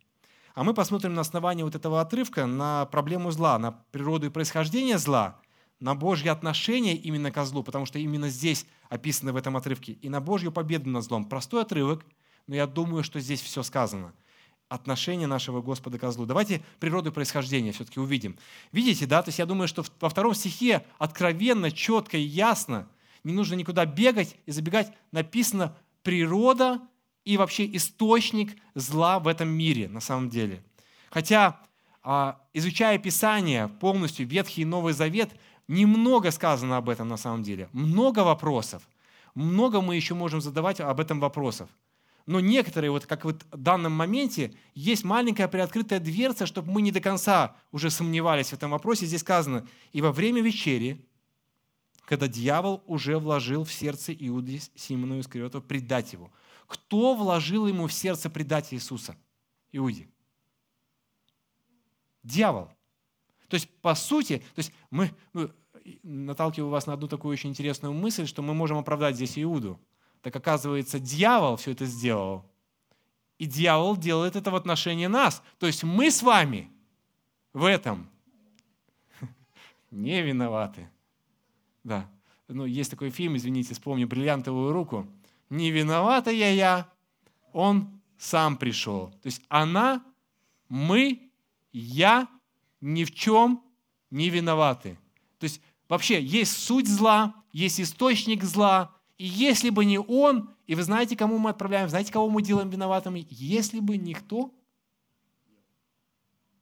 [0.57, 4.97] А мы посмотрим на основании вот этого отрывка на проблему зла, на природу и происхождение
[4.97, 5.39] зла,
[5.79, 10.09] на Божье отношение именно ко злу, потому что именно здесь описано в этом отрывке, и
[10.09, 11.25] на Божью победу над злом.
[11.25, 12.03] Простой отрывок,
[12.47, 14.13] но я думаю, что здесь все сказано.
[14.67, 16.25] Отношение нашего Господа ко злу.
[16.25, 18.35] Давайте природу и происхождение все-таки увидим.
[18.71, 19.21] Видите, да?
[19.21, 22.87] То есть я думаю, что во втором стихе откровенно, четко и ясно,
[23.23, 26.81] не нужно никуда бегать и забегать, написано природа
[27.27, 30.63] и вообще источник зла в этом мире на самом деле.
[31.09, 31.59] Хотя,
[32.01, 35.31] а, изучая Писание полностью, Ветхий и Новый Завет,
[35.67, 37.67] немного сказано об этом на самом деле.
[37.73, 38.87] Много вопросов.
[39.35, 41.69] Много мы еще можем задавать об этом вопросов.
[42.27, 46.93] Но некоторые, вот как вот в данном моменте, есть маленькая приоткрытая дверца, чтобы мы не
[46.93, 49.05] до конца уже сомневались в этом вопросе.
[49.05, 51.05] Здесь сказано, и во время вечери,
[52.05, 56.31] когда дьявол уже вложил в сердце Иуды Симону Искариотова предать его–
[56.67, 59.17] кто вложил ему в сердце предать Иисуса?
[59.71, 60.07] Иуде.
[62.23, 62.69] Дьявол.
[63.47, 65.53] То есть, по сути, то есть мы, мы
[66.03, 69.79] наталкиваю вас на одну такую очень интересную мысль, что мы можем оправдать здесь Иуду.
[70.21, 72.43] Так оказывается, дьявол все это сделал.
[73.37, 75.41] И дьявол делает это в отношении нас.
[75.59, 76.69] То есть мы с вами
[77.53, 78.09] в этом
[79.91, 80.89] не виноваты.
[81.83, 82.09] Да.
[82.49, 85.07] Ну, есть такой фильм, извините, вспомню «Бриллиантовую руку»
[85.49, 86.89] не виновата я я,
[87.53, 89.07] он сам пришел.
[89.21, 90.03] То есть она,
[90.69, 91.31] мы,
[91.71, 92.27] я
[92.81, 93.63] ни в чем
[94.09, 94.97] не виноваты.
[95.39, 100.75] То есть вообще есть суть зла, есть источник зла, и если бы не он, и
[100.75, 103.25] вы знаете, кому мы отправляем, знаете, кого мы делаем виноватыми?
[103.29, 104.53] Если бы никто?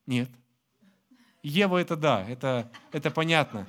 [0.06, 0.30] Нет.
[1.43, 3.67] Ева это да, это, это понятно.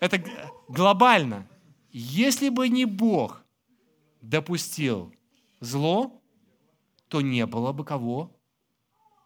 [0.00, 0.22] Это
[0.68, 1.46] глобально.
[1.90, 3.43] Если бы не Бог,
[4.28, 5.14] допустил
[5.60, 6.22] зло,
[7.08, 8.34] то не было бы кого?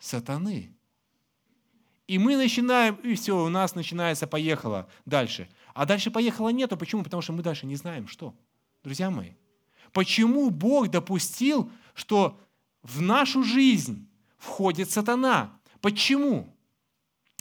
[0.01, 0.75] Сатаны.
[2.07, 5.49] И мы начинаем, и все, у нас начинается, поехало дальше.
[5.75, 6.77] А дальше поехало нету.
[6.77, 7.03] Почему?
[7.03, 8.35] Потому что мы дальше не знаем, что.
[8.83, 9.33] Друзья мои,
[9.93, 12.41] почему Бог допустил, что
[12.83, 14.09] в нашу жизнь
[14.39, 15.61] входит сатана?
[15.81, 16.57] Почему?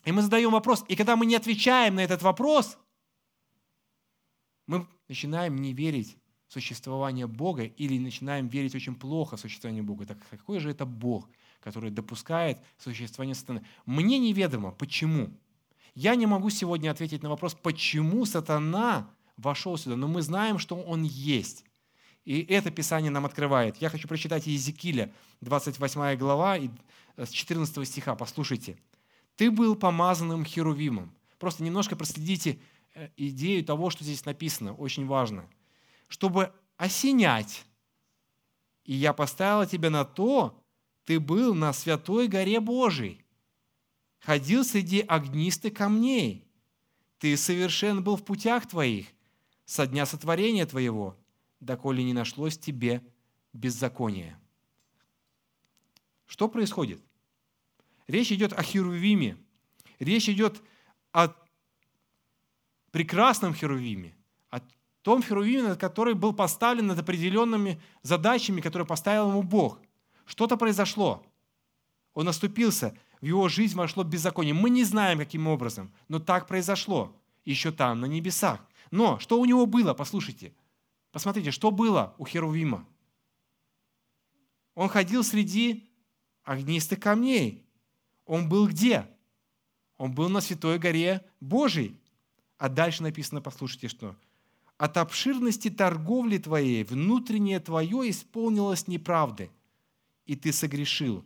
[0.04, 2.78] И мы задаем вопрос, и когда мы не отвечаем на этот вопрос,
[4.65, 10.05] мы начинаем не верить существование Бога или начинаем верить очень плохо в существование Бога.
[10.05, 11.29] Так какой же это Бог,
[11.60, 13.65] который допускает существование сатаны?
[13.86, 15.29] Мне неведомо, почему.
[15.93, 20.75] Я не могу сегодня ответить на вопрос, почему сатана вошел сюда, но мы знаем, что
[20.75, 21.65] он есть.
[22.23, 23.77] И это Писание нам открывает.
[23.77, 26.57] Я хочу прочитать Иезекииля, 28 глава,
[27.15, 28.15] с 14 стиха.
[28.15, 28.77] Послушайте.
[29.38, 31.13] «Ты был помазанным херувимом».
[31.39, 32.60] Просто немножко проследите
[32.95, 34.73] э, идею того, что здесь написано.
[34.73, 35.45] Очень важно–
[36.08, 37.65] чтобы осенять.
[38.84, 40.63] И я поставила тебя на то,
[41.06, 43.26] ты был на святой горе Божией,
[44.20, 46.48] ходил среди огнистых камней,
[47.20, 49.08] ты совершен был в путях твоих,
[49.65, 51.17] со дня сотворения твоего,
[51.60, 53.04] доколе не нашлось тебе
[53.54, 54.39] беззакония.
[56.26, 57.02] Что происходит?
[58.08, 59.38] Речь идет о Херувиме.
[60.00, 60.62] Речь идет
[61.12, 61.34] о
[62.91, 64.16] прекрасном Херувиме,
[65.08, 69.80] том Херувиме, который был поставлен над определенными задачами, которые поставил ему Бог.
[70.26, 71.26] Что-то произошло.
[72.13, 74.54] Он оступился, в его жизнь вошло беззаконие.
[74.54, 77.15] Мы не знаем, каким образом, но так произошло.
[77.46, 78.60] Еще там, на небесах.
[78.91, 79.93] Но что у него было?
[79.93, 80.54] Послушайте.
[81.13, 82.86] Посмотрите, что было у Херувима.
[84.76, 85.89] Он ходил среди
[86.43, 87.65] огнистых камней.
[88.26, 89.08] Он был где?
[89.96, 91.98] Он был на Святой горе Божией.
[92.58, 94.17] А дальше написано, послушайте, что
[94.77, 99.49] от обширности торговли твоей внутреннее твое исполнилось неправды,
[100.25, 101.25] и ты согрешил,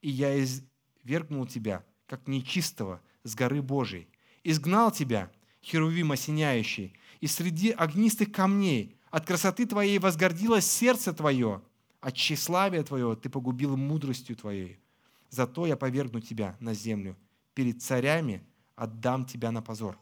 [0.00, 4.06] и я извергнул тебя, как нечистого, с горы Божией,
[4.44, 5.30] изгнал тебя,
[5.62, 11.62] херувим осеняющий, и среди огнистых камней от красоты твоей возгордилось сердце твое,
[12.00, 14.78] от тщеславия твоего ты погубил мудростью твоей.
[15.30, 17.16] Зато я повергну тебя на землю,
[17.54, 18.44] перед царями
[18.76, 19.98] отдам тебя на позор.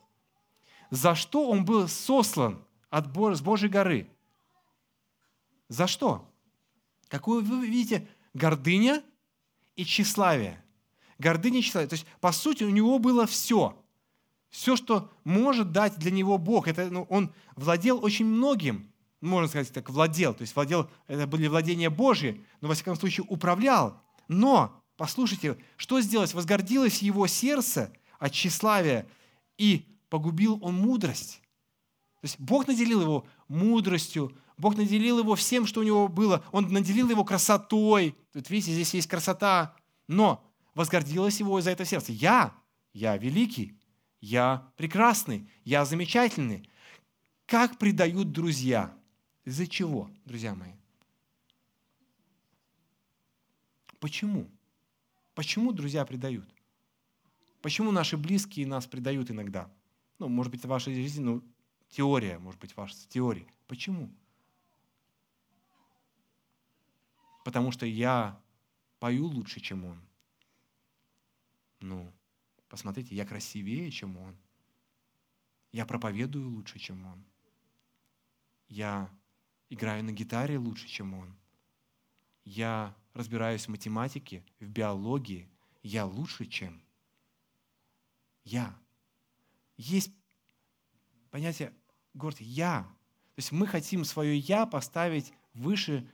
[0.91, 4.07] За что он был сослан от с Божьей горы?
[5.69, 6.31] За что?
[7.09, 8.07] Какую вы видите?
[8.35, 9.03] Гордыня
[9.77, 10.63] и тщеславие.
[11.19, 11.89] Гордыня и тщеславие.
[11.89, 13.83] То есть, по сути, у него было все.
[14.51, 16.69] Все, что может дать для него Бог.
[16.69, 20.35] Это, ну, он владел очень многим, можно сказать так, владел.
[20.35, 24.03] То есть владел, это были владения Божьи, но, во всяком случае, управлял.
[24.29, 26.35] Но, послушайте, что сделалось?
[26.35, 29.09] Возгордилось его сердце от тщеславия,
[29.57, 31.42] и погубил он мудрость.
[32.23, 36.45] То есть Бог наделил его мудростью, Бог наделил его всем, что у него было.
[36.53, 38.15] Он наделил его красотой.
[38.33, 39.75] Тут видите, здесь есть красота.
[40.07, 42.13] Но возгордилось его из-за этого сердца.
[42.13, 42.55] Я,
[42.93, 43.77] я великий,
[44.21, 46.71] я прекрасный, я замечательный.
[47.47, 48.95] Как предают друзья?
[49.45, 50.75] Из-за чего, друзья мои?
[53.99, 54.49] Почему?
[55.35, 56.49] Почему друзья предают?
[57.63, 59.69] Почему наши близкие нас предают иногда?
[60.21, 61.43] Ну, может быть, в вашей жизни, ну,
[61.93, 63.47] теория, может быть, ваша теория.
[63.69, 64.11] Почему?
[67.45, 68.41] Потому что я
[68.99, 70.03] пою лучше, чем он.
[71.81, 72.13] Ну,
[72.69, 74.37] посмотрите, я красивее, чем он.
[75.71, 77.25] Я проповедую лучше, чем он.
[78.69, 79.09] Я
[79.71, 81.37] играю на гитаре лучше, чем он.
[82.45, 85.49] Я разбираюсь в математике, в биологии.
[85.83, 86.83] Я лучше, чем
[88.45, 88.77] я
[89.77, 90.13] есть
[91.31, 91.73] понятие
[92.15, 92.83] город «я».
[93.35, 96.09] То есть мы хотим свое «я» поставить выше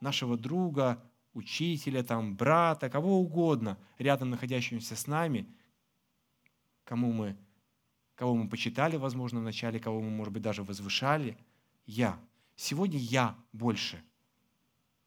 [0.00, 1.02] нашего друга,
[1.34, 5.46] учителя, там, брата, кого угодно, рядом находящегося с нами,
[6.84, 7.36] кому мы,
[8.14, 11.38] кого мы почитали, возможно, вначале, кого мы, может быть, даже возвышали.
[11.86, 12.20] Я.
[12.54, 14.02] Сегодня я больше.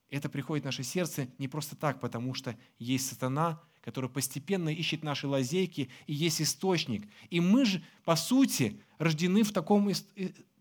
[0.10, 5.04] Это приходит в наше сердце не просто так, потому что есть сатана– который постепенно ищет
[5.04, 7.08] наши лазейки и есть источник.
[7.30, 9.92] И мы же, по сути, рождены в таком,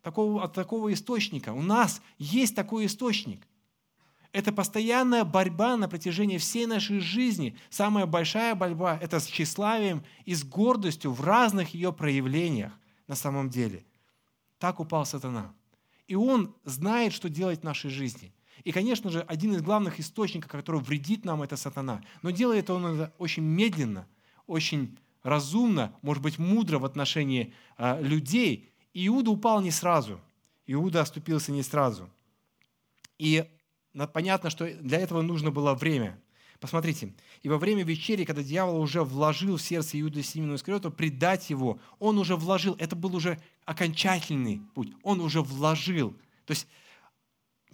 [0.03, 1.55] такого, от такого источника.
[1.55, 3.41] У нас есть такой источник.
[4.33, 7.57] Это постоянная борьба на протяжении всей нашей жизни.
[7.71, 12.73] Самая большая борьба– это с тщеславием и с гордостью в разных ее проявлениях
[13.07, 13.85] на самом деле.
[14.59, 15.55] Так упал сатана.
[16.09, 20.51] И он знает, что делать в нашей жизни– и, конечно же, один из главных источников,
[20.51, 22.03] который вредит нам, это сатана.
[22.23, 24.07] Но делает он это очень медленно,
[24.47, 28.71] очень разумно, может быть, мудро в отношении э, людей.
[28.93, 30.21] Иуда упал не сразу.
[30.67, 32.09] Иуда оступился не сразу.
[33.19, 33.45] И
[34.13, 36.19] понятно, что для этого нужно было время.
[36.61, 37.13] Посмотрите,
[37.43, 41.79] и во время вечери, когда дьявол уже вложил в сердце Иуда Симеона Искариота предать его,
[41.99, 46.13] он уже вложил, это был уже окончательный путь, он уже вложил.
[46.47, 46.67] То есть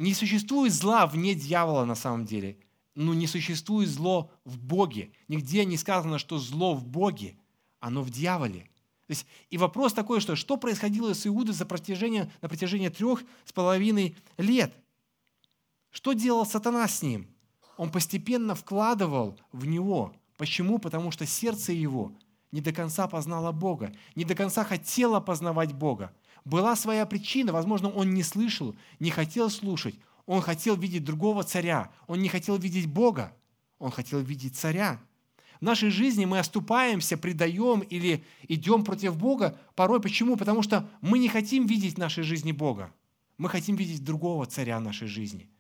[0.01, 2.59] не существует зла вне дьявола на самом деле.
[2.97, 5.13] но не существует зло в Боге.
[5.29, 7.37] Нигде не сказано, что зло в Боге,
[7.79, 8.63] оно в дьяволе.
[9.07, 13.23] То есть, и вопрос такой, что что происходило с Иудой за протяжение, на протяжении трех
[13.45, 14.75] с половиной лет?
[15.91, 17.29] Что делал сатана с ним?
[17.77, 20.13] Он постепенно вкладывал в него.
[20.37, 20.79] Почему?
[20.79, 22.13] Потому что сердце его
[22.53, 26.13] не до конца познало Бога, не до конца хотело познавать Бога.
[26.45, 29.99] Была своя причина, возможно, он не слышал, не хотел слушать.
[30.27, 31.91] Он хотел видеть другого царя.
[32.07, 33.37] Он не хотел видеть Бога.
[33.79, 35.01] Он хотел видеть царя.
[35.61, 39.59] В нашей жизни мы оступаемся, предаем или идем против Бога.
[39.75, 40.37] Порой почему?
[40.37, 42.95] Потому что мы не хотим видеть в нашей жизни Бога.
[43.37, 45.51] Мы хотим видеть другого царя в нашей жизни.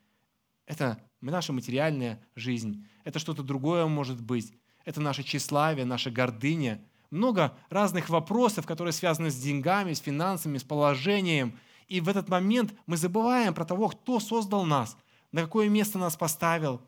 [0.66, 2.86] Это наша материальная жизнь.
[3.04, 4.54] Это что-то другое может быть.
[4.84, 10.64] Это наше тщеславие, наша гордыня– много разных вопросов, которые связаны с деньгами, с финансами, с
[10.64, 11.58] положением.
[11.88, 14.96] И в этот момент мы забываем про того, кто создал нас,
[15.32, 16.80] на какое место нас поставил,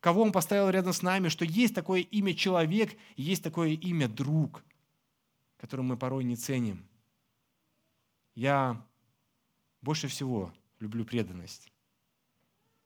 [0.00, 4.64] кого Он поставил рядом с нами, что есть такое имя человек, есть такое имя друг,
[5.58, 6.86] которое мы порой не ценим.
[8.34, 8.84] Я
[9.82, 11.72] больше всего люблю преданность.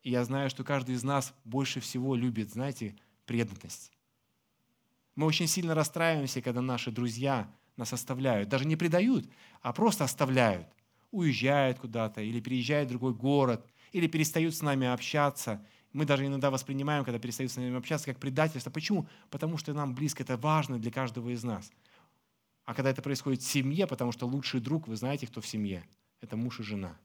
[0.03, 3.92] И я знаю, что каждый из нас больше всего любит, знаете, преданность.
[5.14, 8.48] Мы очень сильно расстраиваемся, когда наши друзья нас оставляют.
[8.48, 9.29] Даже не предают,
[9.61, 10.66] а просто оставляют.
[11.11, 15.64] Уезжают куда-то, или переезжают в другой город, или перестают с нами общаться.
[15.92, 18.70] Мы даже иногда воспринимаем, когда перестают с нами общаться, как предательство.
[18.70, 19.07] Почему?
[19.31, 21.70] Потому что нам близко, это важно для каждого из нас.
[22.64, 25.85] А когда это происходит в семье, потому что лучший друг, вы знаете, кто в семье?
[26.22, 26.96] Это муж и жена.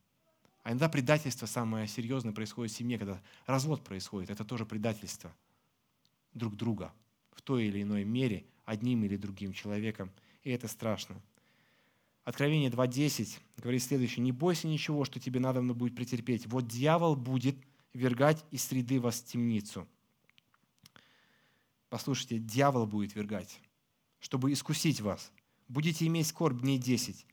[0.64, 4.30] А иногда предательство самое серьезное происходит в семье, когда развод происходит.
[4.30, 5.36] Это тоже предательство
[6.34, 6.94] друг друга
[7.38, 10.12] в той или иной мере, одним или другим человеком.
[10.44, 11.22] И это страшно.
[12.24, 14.24] Откровение 2.10 говорит следующее.
[14.24, 16.48] «Не бойся ничего, что тебе надо будет претерпеть.
[16.48, 17.56] Вот дьявол будет
[17.94, 19.88] вергать из среды вас темницу».
[21.90, 23.62] Послушайте, дьявол будет вергать,
[24.20, 25.32] чтобы искусить вас.
[25.70, 27.26] Будете иметь скорбь дней 10.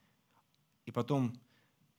[0.87, 1.35] И потом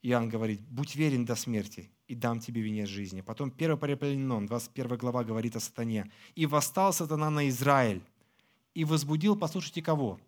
[0.08, 3.22] Иоанн говорит, будь верен до смерти, и дам тебе венец жизни.
[3.22, 6.12] Потом 1 Паралипоменон, 21 глава говорит о сатане.
[6.36, 8.04] «И восстал сатана на Израиль,
[8.76, 10.20] и возбудил, послушайте, кого?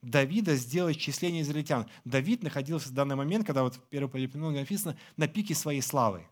[0.00, 1.86] Давида сделать исчисление израильтян.
[2.06, 6.26] Давид находился в данный момент, когда вот в 1 Полипеноне написано, на пике своей славы,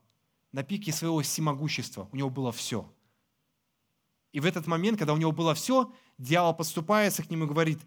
[0.53, 2.09] на пике своего всемогущества.
[2.11, 2.91] У него было все.
[4.33, 7.81] И в этот момент, когда у него было все, дьявол подступается к нему и говорит,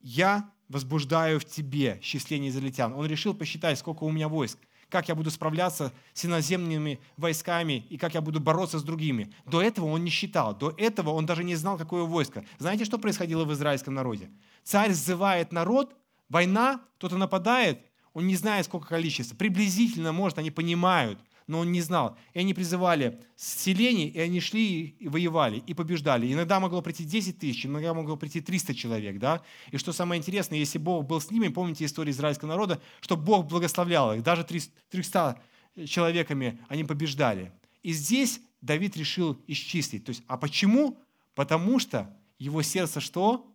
[0.00, 2.94] я возбуждаю в тебе счисление израильтян.
[2.94, 7.96] Он решил посчитать, сколько у меня войск как я буду справляться с иноземными войсками и
[7.96, 9.32] как я буду бороться с другими.
[9.46, 12.44] До этого он не считал, до этого он даже не знал, какое войско.
[12.58, 14.30] Знаете, что происходило в израильском народе?
[14.64, 15.94] Царь сзывает народ,
[16.28, 19.36] война, кто-то нападает, он не знает, сколько количества.
[19.36, 21.20] Приблизительно, может, они понимают,
[21.50, 22.16] но он не знал.
[22.32, 26.32] И они призывали селений, и они шли и воевали, и побеждали.
[26.32, 29.18] Иногда могло прийти 10 тысяч, иногда могло прийти 300 человек.
[29.18, 29.42] Да?
[29.72, 33.48] И что самое интересное, если Бог был с ними, помните историю израильского народа, что Бог
[33.48, 35.40] благословлял их, даже 300
[35.86, 37.52] человеками они побеждали.
[37.82, 40.04] И здесь Давид решил исчислить.
[40.04, 40.98] То есть, а почему?
[41.34, 43.52] Потому что его сердце что?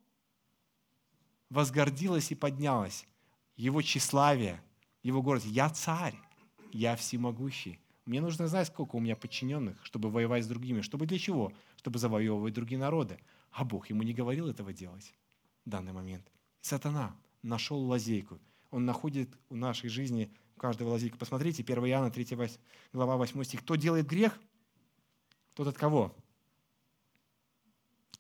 [1.49, 3.05] Возгордилось и поднялось.
[3.55, 4.61] Его тщеславие,
[5.01, 5.47] его гордость.
[5.53, 6.15] Я царь,
[6.73, 7.79] я всемогущий.
[8.05, 10.81] Мне нужно знать, сколько у меня подчиненных, чтобы воевать с другими.
[10.81, 11.51] Чтобы для чего?
[11.77, 13.19] Чтобы завоевывать другие народы.
[13.51, 15.13] А Бог ему не говорил этого делать
[15.65, 16.31] в данный момент.
[16.61, 18.39] Сатана нашел лазейку.
[18.69, 21.17] Он находит в нашей жизни каждого лазейку.
[21.17, 22.37] Посмотрите, 1 Иоанна 3
[22.93, 23.61] глава 8 стих.
[23.61, 24.39] Кто делает грех,
[25.55, 26.15] тот от кого?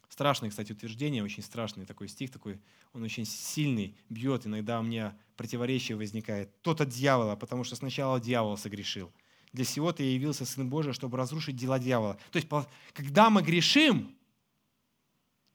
[0.09, 2.61] Страшное, кстати, утверждение, очень страшный такой стих, такой,
[2.93, 6.61] он очень сильный, бьет, иногда у меня противоречие возникает.
[6.61, 9.11] Тот от дьявола, потому что сначала дьявол согрешил–
[9.53, 12.17] для сего-то явился Сын Божий, чтобы разрушить дела дьявола.
[12.31, 12.49] То есть,
[12.93, 14.15] когда мы грешим,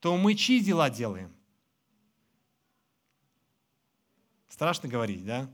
[0.01, 1.31] то мы чьи дела делаем?
[4.49, 5.51] Страшно говорить, да?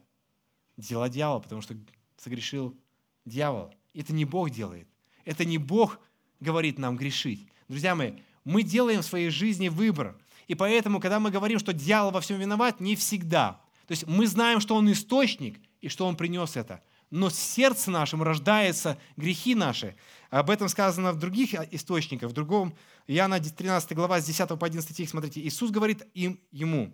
[0.76, 1.74] Дела дьявола, потому что
[2.16, 2.76] согрешил
[3.24, 3.74] дьявол.
[3.94, 4.88] Это не Бог делает.
[5.24, 5.98] Это не Бог
[6.40, 7.46] говорит нам грешить.
[7.68, 8.12] Друзья мои,
[8.44, 10.16] мы делаем в своей жизни выбор.
[10.46, 13.60] И поэтому, когда мы говорим, что дьявол во всем виноват, не всегда.
[13.86, 17.90] То есть мы знаем, что он источник и что он принес это но в сердце
[17.90, 19.96] нашем рождаются грехи наши.
[20.30, 22.74] Об этом сказано в других источниках, в другом,
[23.06, 26.92] Иоанна 13 глава, с 10 по 11 стих, смотрите, Иисус говорит им, ему,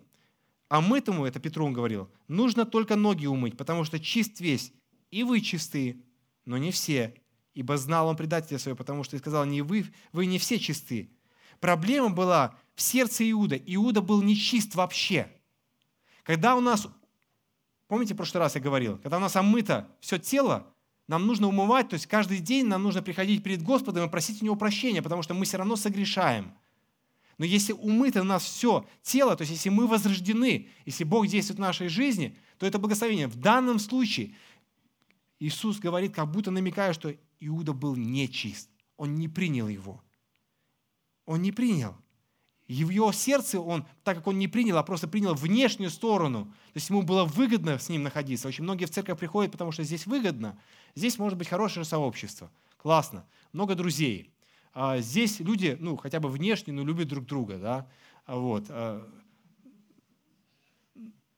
[0.68, 4.72] а мытому, это Петру он говорил, нужно только ноги умыть, потому что чист весь,
[5.11, 6.03] и вы чисты,
[6.44, 7.14] но не все,
[7.55, 11.11] ибо знал он предателя своего, потому что и сказал, не вы, вы не все чисты.
[11.61, 13.57] Проблема была в сердце Иуда.
[13.57, 15.31] Иуда был нечист вообще.
[16.25, 16.88] Когда у нас
[17.92, 20.66] Помните, в прошлый раз я говорил, когда у нас омыто все тело,
[21.09, 24.46] нам нужно умывать, то есть каждый день нам нужно приходить перед Господом и просить у
[24.46, 26.55] Него прощения, потому что мы все равно согрешаем.
[27.37, 31.59] Но если умыто у нас все тело, то есть если мы возрождены, если Бог действует
[31.59, 33.26] в нашей жизни, то это благословение.
[33.26, 34.37] В данном случае
[35.38, 38.70] Иисус говорит, как будто намекая, что Иуда был нечист.
[38.96, 40.02] Он не принял его.
[41.26, 41.94] Он не принял.
[42.73, 46.47] И в его сердце он, так как он не принял, а просто принял внешнюю сторону,
[46.47, 48.49] то есть ему было выгодно с ним находиться.
[48.49, 50.59] Очень многие в церковь приходят, потому что здесь выгодно.
[50.95, 52.51] Здесь может быть хорошее сообщество.
[52.79, 53.27] Классно.
[53.53, 54.31] Много друзей.
[54.73, 57.87] А здесь люди, ну, хотя бы внешне, но любят друг друга, да.
[58.27, 58.64] Вот.
[58.70, 59.07] А,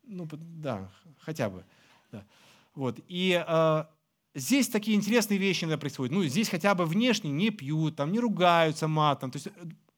[0.05, 1.64] ну, да, хотя бы.
[2.12, 2.24] Да.
[2.76, 3.01] Вот.
[3.09, 3.91] И а,
[4.37, 6.14] здесь такие интересные вещи иногда происходят.
[6.14, 9.32] Ну, здесь хотя бы внешне не пьют, там, не ругаются матом.
[9.32, 9.49] То есть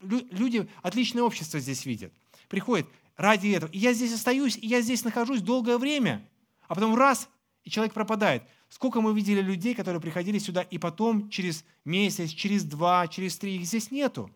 [0.00, 2.12] люди, отличное общество здесь видят.
[2.48, 2.86] Приходят
[3.16, 3.70] ради этого.
[3.70, 6.26] И я здесь остаюсь, и я здесь нахожусь долгое время.
[6.68, 7.28] А потом раз,
[7.64, 8.42] и человек пропадает.
[8.68, 13.56] Сколько мы видели людей, которые приходили сюда, и потом через месяц, через два, через три,
[13.56, 14.30] их здесь нету.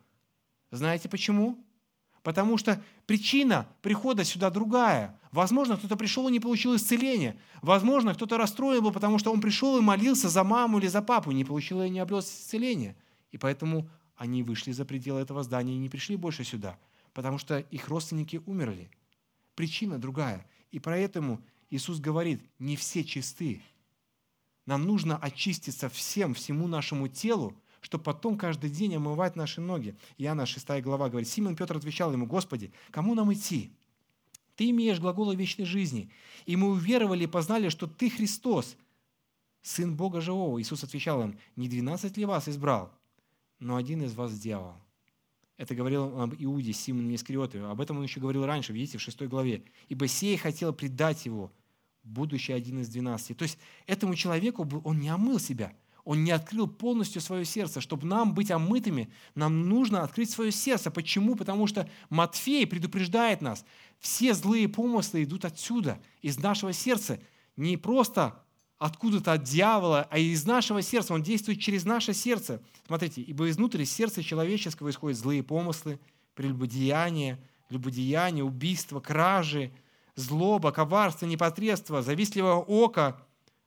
[0.70, 1.58] Знаете почему?
[2.22, 5.18] Потому что причина прихода сюда другая.
[5.32, 7.36] Возможно, кто-то пришел и не получил исцеления.
[7.62, 11.32] Возможно, кто-то расстроен был, потому что он пришел и молился за маму или за папу,
[11.32, 12.96] не получил и не обрел исцеления.
[13.32, 13.88] И поэтому
[14.20, 16.78] они вышли за пределы этого здания и не пришли больше сюда,
[17.14, 18.90] потому что их родственники умерли.
[19.54, 20.46] Причина другая.
[20.70, 21.40] И поэтому
[21.70, 23.62] Иисус говорит, не все чисты.
[24.66, 29.96] Нам нужно очиститься всем, всему нашему телу, чтобы потом каждый день омывать наши ноги.
[30.18, 33.72] Иоанна 6 глава говорит, Симон Петр отвечал ему, Господи, кому нам идти?
[34.54, 36.10] Ты имеешь глаголы вечной жизни,
[36.44, 38.76] и мы уверовали и познали, что Ты Христос,
[39.62, 40.60] Сын Бога Живого.
[40.60, 42.92] Иисус отвечал им, не двенадцать ли вас избрал,
[43.61, 44.74] но один из вас дьявол.
[45.56, 47.61] Это говорил об Иуде, Симоне Искариоте.
[47.61, 49.62] Об этом он еще говорил раньше, видите, в 6 главе.
[49.88, 51.52] «Ибо сей хотел предать его,
[52.02, 53.34] будущий один из двенадцати».
[53.34, 55.72] То есть этому человеку он не омыл себя–
[56.04, 57.80] он не открыл полностью свое сердце.
[57.80, 60.90] Чтобы нам быть омытыми, нам нужно открыть свое сердце.
[60.90, 61.36] Почему?
[61.36, 63.64] Потому что Матфей предупреждает нас.
[63.98, 67.20] Все злые помыслы идут отсюда, из нашего сердца.
[67.56, 68.42] Не просто
[68.80, 71.12] откуда-то от дьявола, а из нашего сердца.
[71.12, 72.62] Он действует через наше сердце.
[72.86, 76.00] Смотрите, ибо изнутри сердца человеческого исходят злые помыслы,
[76.34, 79.70] прелюбодеяние, любодеяние, убийство, кражи,
[80.16, 83.20] злоба, коварство, непотребство, завистливое око,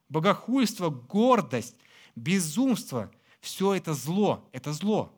[0.10, 1.76] богохульство, гордость,
[2.16, 5.14] безумство, все это зло, это зло.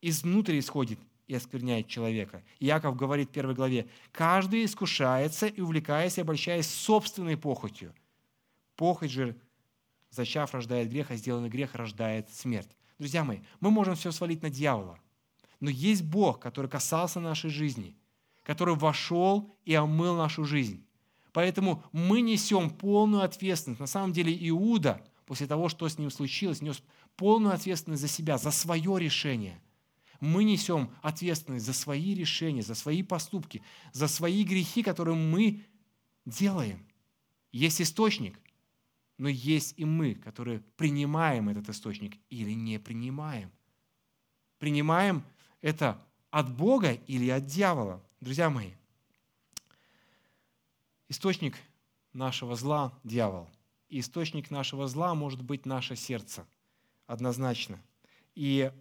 [0.00, 2.42] Изнутри исходит и оскверняет человека.
[2.58, 7.92] Иаков говорит в первой главе, «Каждый искушается и увлекаясь, обольщаясь собственной похотью.
[8.76, 9.36] Похоть же,
[10.10, 12.76] зачав, рождает грех, а сделанный грех рождает смерть».
[12.98, 14.98] Друзья мои, мы можем все свалить на дьявола,
[15.60, 17.96] но есть Бог, который касался нашей жизни,
[18.42, 20.86] который вошел и омыл нашу жизнь.
[21.32, 23.80] Поэтому мы несем полную ответственность.
[23.80, 26.82] На самом деле Иуда– после того, что с ним случилось, нес
[27.16, 29.60] полную ответственность за себя, за свое решение.
[30.20, 33.62] Мы несем ответственность за свои решения, за свои поступки,
[33.92, 35.64] за свои грехи, которые мы
[36.24, 36.86] делаем.
[37.52, 38.38] Есть источник,
[39.18, 43.50] но есть и мы, которые принимаем этот источник или не принимаем.
[44.58, 45.24] Принимаем
[45.60, 46.00] это
[46.30, 48.02] от Бога или от дьявола.
[48.20, 48.72] Друзья мои,
[51.08, 51.56] источник
[52.12, 53.48] нашего зла– дьявол–
[53.98, 56.46] источник нашего зла может быть наше сердце.
[57.06, 57.80] Однозначно.
[58.34, 58.72] И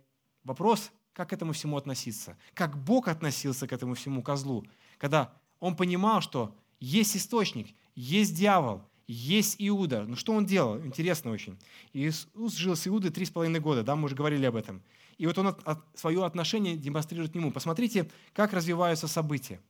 [0.44, 2.38] вопрос, как к этому всему относиться?
[2.54, 4.66] Как Бог относился к этому всему козлу,
[4.98, 10.06] когда он понимал, что есть источник, есть дьявол, есть Иуда.
[10.06, 10.80] Ну что он делал?
[10.86, 11.58] Интересно очень.
[11.94, 14.82] Иисус жил с Иудой три с половиной года, да, мы уже говорили об этом.
[15.18, 17.52] И вот он от, от, свое отношение демонстрирует к нему.
[17.52, 19.62] Посмотрите, как развиваются события.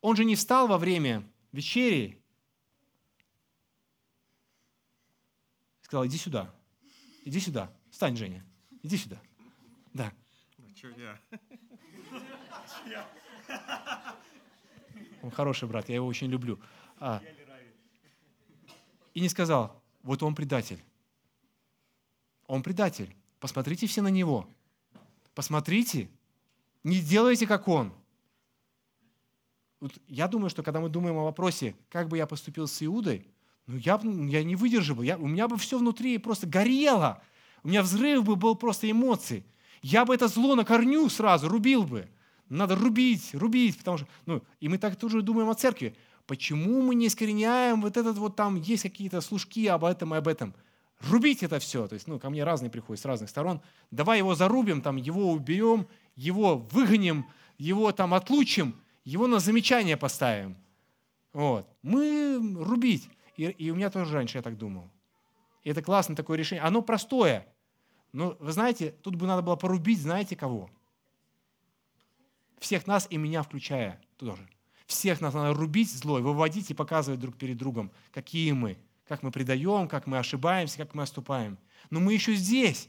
[0.00, 2.20] Он же не встал во время вечери
[5.90, 6.54] сказал, иди сюда,
[7.24, 8.44] иди сюда, встань, Женя,
[8.80, 9.20] иди сюда.
[9.92, 10.12] Да.
[15.22, 16.60] Он хороший брат, я его очень люблю.
[17.00, 17.20] А,
[19.14, 20.82] и не сказал, вот он предатель.
[22.46, 23.14] Он предатель.
[23.38, 24.48] Посмотрите все на него.
[25.34, 26.10] Посмотрите.
[26.84, 27.92] Не делайте, как он.
[29.80, 33.26] Вот я думаю, что когда мы думаем о вопросе, как бы я поступил с Иудой,
[33.66, 35.06] ну, я, я не выдержал бы.
[35.06, 37.22] Я, у меня бы все внутри просто горело.
[37.62, 39.44] У меня взрыв бы был просто эмоций.
[39.80, 42.08] Я бы это зло на корню сразу рубил бы.
[42.48, 44.08] Надо рубить, рубить, потому что...
[44.26, 45.96] Ну, и мы так тоже думаем о церкви.
[46.30, 50.28] Почему мы не искореняем вот этот вот там, есть какие-то служки об этом и об
[50.28, 50.54] этом?
[51.00, 51.88] Рубить это все.
[51.88, 53.60] То есть, ну, ко мне разные приходят с разных сторон.
[53.90, 57.28] Давай его зарубим, там, его уберем, его выгоним,
[57.58, 60.56] его там отлучим, его на замечание поставим.
[61.32, 61.68] Вот.
[61.82, 63.10] Мы рубить.
[63.36, 64.88] И, и у меня тоже раньше я так думал.
[65.64, 66.62] И это классное такое решение.
[66.62, 67.44] Оно простое.
[68.12, 70.70] Но вы знаете, тут бы надо было порубить, знаете кого?
[72.60, 74.48] Всех нас и меня включая тоже.
[74.90, 78.76] Всех нас надо рубить злой, выводить и показывать друг перед другом, какие мы,
[79.06, 81.58] как мы предаем, как мы ошибаемся, как мы оступаем.
[81.90, 82.88] Но мы еще здесь,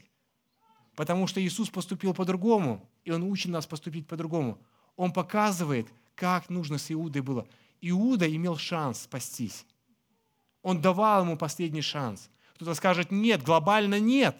[0.96, 4.58] потому что Иисус поступил по-другому, и Он учит нас поступить по-другому.
[4.96, 5.86] Он показывает,
[6.16, 7.46] как нужно с Иудой было.
[7.80, 9.64] Иуда имел шанс спастись.
[10.62, 12.30] Он давал ему последний шанс.
[12.56, 14.36] Кто-то скажет, нет, глобально нет.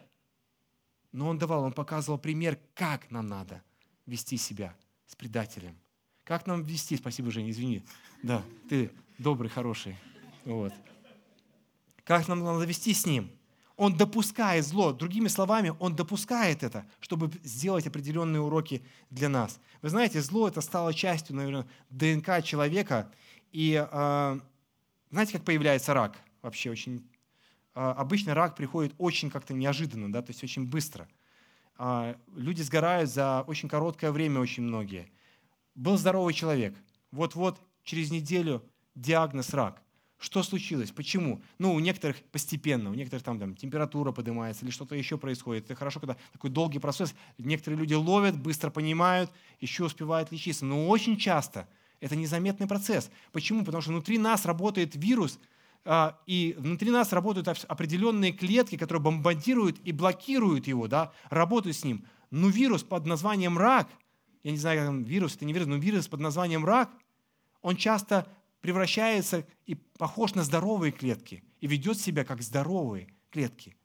[1.13, 3.63] Но он давал, он показывал пример, как нам надо
[4.05, 4.75] вести себя
[5.07, 5.79] с предателем.
[6.25, 7.83] Как нам вести, спасибо, Женя, извини.
[8.23, 9.97] Да, ты добрый, хороший.
[10.45, 10.73] Вот.
[12.05, 13.31] Как нам надо вести с ним?
[13.77, 14.93] Он допускает зло.
[14.93, 19.59] Другими словами, он допускает это, чтобы сделать определенные уроки для нас.
[19.81, 23.11] Вы знаете, зло это стало частью, наверное, ДНК человека.
[23.51, 24.41] И э,
[25.11, 26.17] знаете, как появляется рак?
[26.41, 27.07] Вообще очень...
[27.75, 31.07] А, обычно рак приходит очень как-то неожиданно, да, то есть очень быстро.
[31.77, 35.11] А, люди сгорают за очень короткое время, очень многие.
[35.75, 36.75] Был здоровый человек.
[37.11, 38.63] Вот-вот через неделю
[38.95, 39.83] диагноз рак.
[40.19, 40.93] Что случилось?
[40.93, 41.43] Почему?
[41.59, 45.65] Ну, у некоторых постепенно, у некоторых там, там температура поднимается или что-то еще происходит.
[45.65, 47.13] Это хорошо, когда такой долгий процесс.
[47.39, 50.65] Некоторые люди ловят, быстро понимают, еще успевают лечиться.
[50.65, 51.69] Но очень часто
[51.99, 53.11] это незаметный процесс.
[53.33, 53.65] Почему?
[53.65, 55.41] Потому что внутри нас работает вирус,
[55.85, 61.85] а, и внутри нас работают определенные клетки, которые бомбардируют и блокируют его, да, работают с
[61.85, 62.05] ним.
[62.31, 63.89] Но вирус под названием рак,
[64.43, 66.91] я не знаю, как там вирус, это не вирус, но вирус под названием рак,
[67.61, 68.27] он часто
[68.61, 73.77] превращается и похож на здоровые клетки и ведет себя как здоровые клетки.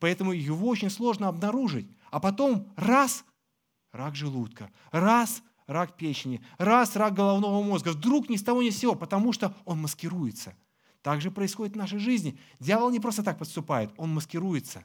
[0.00, 1.86] Поэтому его очень сложно обнаружить.
[2.10, 3.24] А потом раз–
[3.92, 7.90] рак желудка, раз– рак печени, раз– рак головного мозга.
[7.90, 10.54] Вдруг ни с того ни с сего, потому что он маскируется.
[11.02, 12.38] Так же происходит в нашей жизни.
[12.58, 14.84] Дьявол не просто так подступает, он маскируется.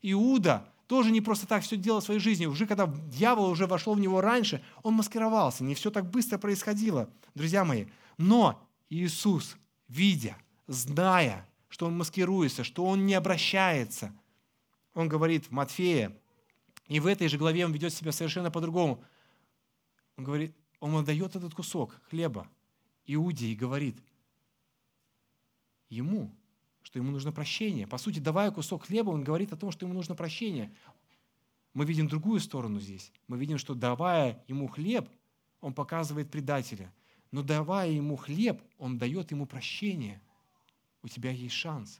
[0.00, 2.44] Иуда тоже не просто так все делал в своей жизни.
[2.44, 5.64] Уже когда дьявол уже вошел в него раньше, он маскировался.
[5.64, 7.86] Не все так быстро происходило, друзья мои.
[8.18, 9.56] Но Иисус,
[9.88, 10.36] видя,
[10.66, 14.12] зная, что он маскируется, что он не обращается,
[14.92, 16.14] он говорит в Матфея,
[16.88, 19.02] и в этой же главе он ведет себя совершенно по-другому.
[20.18, 22.46] Он говорит, он отдает этот кусок хлеба
[23.06, 23.96] Иуде и говорит
[25.88, 26.36] ему,
[26.82, 27.86] что ему нужно прощение.
[27.86, 30.74] По сути, давая кусок хлеба, он говорит о том, что ему нужно прощение.
[31.74, 33.12] Мы видим другую сторону здесь.
[33.28, 35.08] Мы видим, что давая ему хлеб,
[35.60, 36.92] он показывает предателя–
[37.32, 40.20] но давая ему хлеб, он дает ему прощение.
[41.02, 41.98] У тебя есть шанс.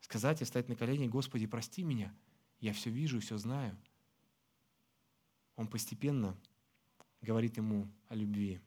[0.00, 2.14] Сказать и стать на колени, Господи, прости меня.
[2.60, 3.76] Я все вижу все знаю.
[5.56, 6.36] Он постепенно
[7.22, 8.60] говорит ему о любви.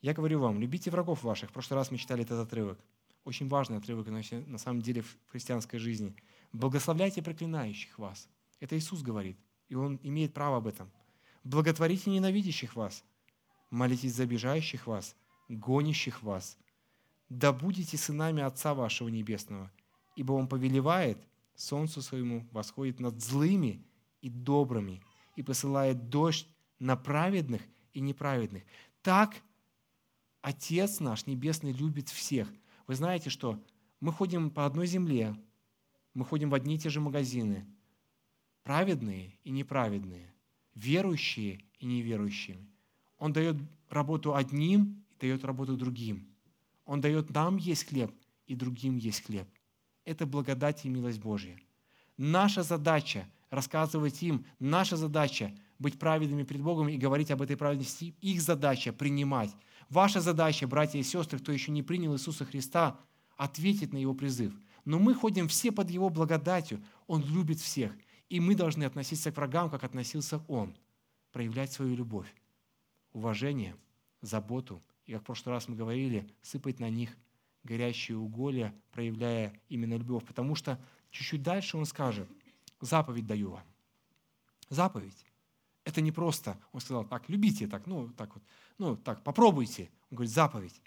[0.00, 1.50] Я говорю вам, любите врагов ваших.
[1.50, 2.80] В прошлый раз мы читали этот отрывок.
[3.26, 6.16] Очень важный отрывок на самом деле в христианской жизни.
[6.52, 8.28] Благословляйте проклинающих вас.
[8.60, 9.36] Это Иисус говорит,
[9.68, 10.90] и Он имеет право об этом.
[11.44, 13.04] Благотворите ненавидящих вас–
[13.70, 15.16] молитесь за обижающих вас,
[15.48, 16.56] гонящих вас.
[17.28, 19.72] Да будете сынами Отца вашего Небесного,
[20.14, 21.18] ибо Он повелевает
[21.54, 23.84] солнцу своему восходит над злыми
[24.20, 25.02] и добрыми
[25.34, 26.48] и посылает дождь
[26.78, 27.62] на праведных
[27.92, 28.62] и неправедных.
[29.02, 29.34] Так
[30.42, 32.48] Отец наш Небесный любит всех.
[32.86, 33.62] Вы знаете, что
[34.00, 35.36] мы ходим по одной земле,
[36.14, 37.66] мы ходим в одни и те же магазины,
[38.62, 40.32] праведные и неправедные,
[40.74, 42.58] верующие и неверующие–
[43.18, 43.56] он дает
[43.88, 46.28] работу одним и дает работу другим.
[46.84, 48.12] Он дает нам есть хлеб,
[48.46, 49.48] и другим есть хлеб.
[50.04, 51.58] Это благодать и милость Божья.
[52.16, 58.14] Наша задача– рассказывать им, наша задача– быть праведными перед Богом и говорить об этой праведности.
[58.20, 59.50] Их задача– принимать.
[59.88, 62.98] Ваша задача, братья и сестры, кто еще не принял Иисуса Христа,
[63.36, 64.52] ответить на Его призыв.
[64.84, 66.82] Но мы ходим все под Его благодатью.
[67.06, 67.92] Он любит всех.
[68.28, 70.76] И мы должны относиться к врагам, как относился Он,
[71.32, 72.32] проявлять свою любовь
[73.16, 73.74] уважение,
[74.20, 74.82] заботу.
[75.06, 77.16] И как в прошлый раз мы говорили, сыпать на них
[77.64, 80.24] горящие уголья, проявляя именно любовь.
[80.26, 80.78] Потому что
[81.10, 82.28] чуть-чуть дальше он скажет,
[82.80, 83.64] заповедь даю вам.
[84.68, 85.24] Заповедь.
[85.84, 88.42] Это не просто, он сказал, так, любите, так, ну, так вот,
[88.78, 89.90] ну, так, попробуйте.
[90.10, 90.80] Он говорит, заповедь.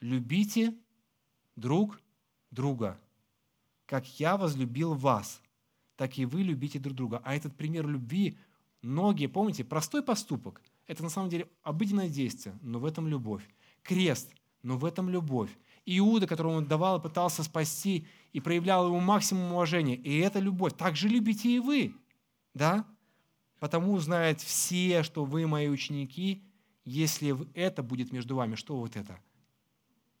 [0.00, 0.74] Любите
[1.54, 2.00] друг
[2.50, 2.98] друга,
[3.86, 5.40] как я возлюбил вас,
[5.96, 7.20] так и вы любите друг друга.
[7.24, 8.38] А этот пример любви,
[8.82, 13.42] многие, помните, простой поступок– это на самом деле обыденное действие, но в этом любовь.
[13.82, 14.30] Крест,
[14.62, 15.50] но в этом любовь.
[15.84, 19.94] Иуда, которому он давал, пытался спасти и проявлял ему максимум уважения.
[19.94, 20.74] И это любовь.
[20.76, 21.94] Так же любите и вы.
[22.54, 22.84] Да?
[23.60, 26.42] Потому знают все, что вы мои ученики,
[26.86, 28.54] если это будет между вами.
[28.54, 29.20] Что вот это?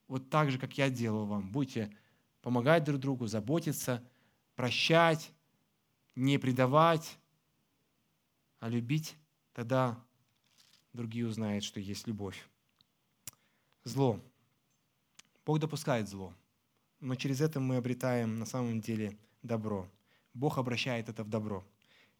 [0.08, 1.50] Вот так же, как я делал вам.
[1.50, 1.96] Будете
[2.42, 4.06] помогать друг другу, заботиться,
[4.56, 5.32] прощать,
[6.14, 7.18] не предавать,
[8.58, 9.16] а любить,
[9.52, 9.98] тогда
[10.92, 12.48] другие узнают, что есть любовь.
[13.84, 14.20] Зло.
[15.44, 16.34] Бог допускает зло,
[16.98, 19.88] но через это мы обретаем на самом деле добро.
[20.34, 21.64] Бог обращает это в добро.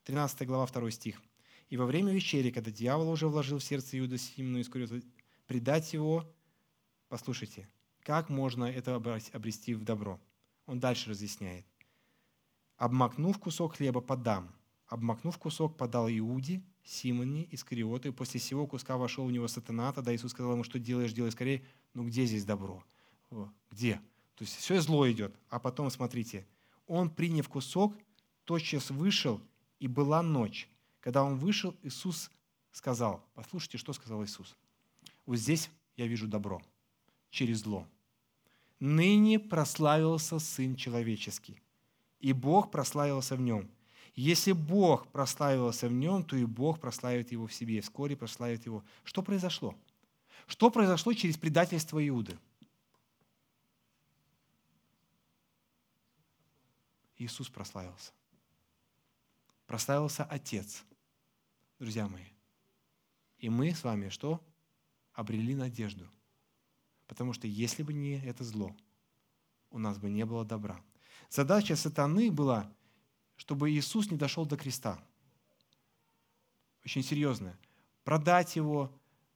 [0.05, 1.21] 13 глава, 2 стих.
[1.69, 5.01] «И во время вечери, когда дьявол уже вложил в сердце Иуда Симну Искариота
[5.47, 6.25] предать его,
[7.09, 7.69] послушайте,
[8.01, 10.21] как можно это обрести в добро?
[10.67, 11.67] Он дальше разъясняет.
[12.77, 14.55] «Обмакнув кусок хлеба, подам.
[14.87, 18.13] Обмакнув кусок, подал Иуде, Симоне Искариоты.
[18.13, 19.93] После всего куска вошел в него сатана.
[19.93, 21.65] Тогда Иисус сказал ему, что делаешь, делай скорее.
[21.95, 22.85] Ну где здесь добро?
[23.71, 23.95] Где?
[24.37, 25.35] То есть все зло идет.
[25.49, 26.47] А потом, смотрите,
[26.87, 27.97] он, приняв кусок,
[28.45, 29.41] тотчас вышел,
[29.81, 30.69] и была ночь.
[31.07, 32.33] Когда он вышел, Иисус
[32.73, 34.57] сказал, послушайте, что сказал Иисус.
[35.25, 36.61] Вот здесь я вижу добро
[37.31, 37.87] через зло.
[38.81, 41.63] Ныне прославился Сын Человеческий,
[42.19, 43.71] и Бог прославился в нем.
[44.17, 48.83] Если Бог прославился в нем, то и Бог прославит его в себе, вскоре прославит его.
[49.05, 49.77] Что произошло?
[50.49, 52.37] Что произошло через предательство Иуды?
[57.17, 58.11] Иисус прославился.
[59.69, 60.85] Прославился Отец.
[61.79, 62.25] Друзья мои.
[63.37, 64.41] И мы с вами что?
[65.13, 66.09] Обрели надежду.
[67.07, 68.75] Потому что если бы не это зло,
[69.71, 70.81] у нас бы не было добра.
[71.29, 72.73] Задача сатаны была,
[73.37, 74.99] чтобы Иисус не дошел до креста.
[76.83, 77.59] Очень серьезная.
[78.05, 78.91] Продать его,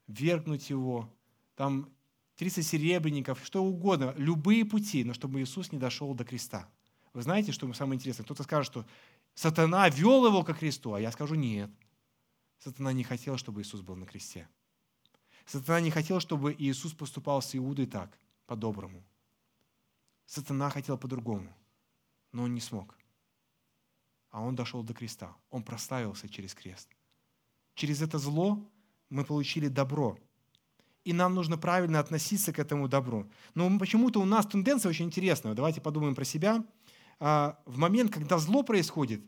[0.07, 1.13] вергнуть его,
[1.57, 1.91] там
[2.37, 6.71] 30 серебряников, что угодно, любые пути, но чтобы Иисус не дошел до креста.
[7.13, 8.25] Вы знаете, что самое интересное?
[8.25, 8.87] Кто-то скажет, что
[9.35, 11.71] сатана вел его ко кресту, а я скажу нет.
[12.61, 14.47] Сатана не хотел, чтобы Иисус был на кресте.
[15.47, 19.03] Сатана не хотел, чтобы Иисус поступал с Иудой так, по-доброму.
[20.27, 21.53] Сатана хотел по-другому,
[22.33, 22.97] но он не смог.
[24.31, 25.35] А он дошел до креста.
[25.51, 26.89] Он прославился через крест.
[27.75, 28.71] Через это зло
[29.09, 30.19] мы получили добро.
[31.05, 33.29] И нам нужно правильно относиться к этому добру.
[33.55, 35.55] Но почему-то у нас тенденция очень интересная.
[35.55, 36.63] Давайте подумаем про себя.
[37.19, 39.25] А, в момент, когда зло происходит,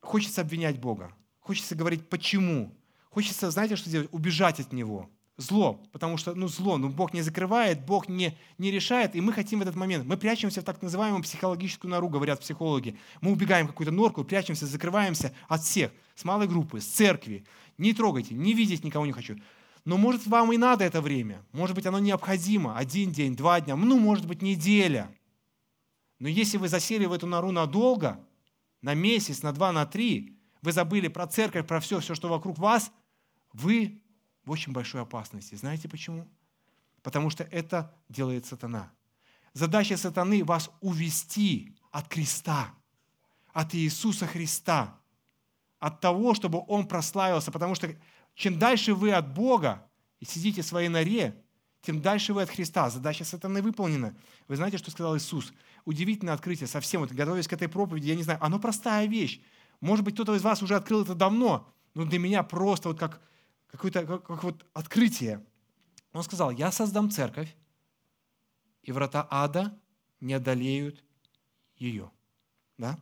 [0.00, 1.16] хочется обвинять Бога.
[1.42, 2.74] Хочется говорить «почему?».
[3.10, 4.08] Хочется, знаете, что делать?
[4.10, 8.70] Убежать от Него– зло, потому что, ну, зло, ну, Бог не закрывает, Бог не, не
[8.70, 12.40] решает, и мы хотим в этот момент, мы прячемся в так называемую психологическую нору, говорят
[12.40, 12.98] психологи.
[13.20, 17.44] Мы убегаем в какую-то норку, прячемся, закрываемся от всех, с малой группы, с церкви.
[17.78, 19.36] Не трогайте, не видеть никого не хочу.
[19.84, 23.74] Но, может, вам и надо это время, может быть, оно необходимо, один день, два дня,
[23.74, 25.10] ну, может быть, неделя.
[26.18, 28.20] Но если вы засели в эту нору надолго,
[28.80, 30.31] на месяц, на два, на три,
[30.62, 32.90] вы забыли про церковь, про все, все, что вокруг вас,
[33.52, 34.02] вы
[34.44, 35.54] в очень большой опасности.
[35.54, 36.28] Знаете почему?
[37.02, 38.92] Потому что это делает сатана.
[39.52, 42.74] Задача сатаны– вас увести от креста,
[43.52, 44.98] от Иисуса Христа,
[45.78, 47.50] от того, чтобы Он прославился.
[47.50, 47.94] Потому что
[48.34, 49.86] чем дальше вы от Бога
[50.20, 51.42] и сидите в своей норе,
[51.82, 52.88] тем дальше вы от Христа.
[52.88, 54.16] Задача сатаны выполнена.
[54.48, 55.52] Вы знаете, что сказал Иисус?
[55.84, 57.00] Удивительное открытие совсем.
[57.00, 59.40] Вот, готовясь к этой проповеди, я не знаю, оно простая вещь.
[59.82, 63.20] Может быть, кто-то из вас уже открыл это давно, но для меня просто вот как
[63.66, 65.44] какое-то как, как вот открытие.
[66.12, 67.52] Он сказал, я создам церковь,
[68.84, 69.76] и врата ада
[70.20, 71.02] не одолеют
[71.74, 72.12] ее.
[72.78, 72.96] Да?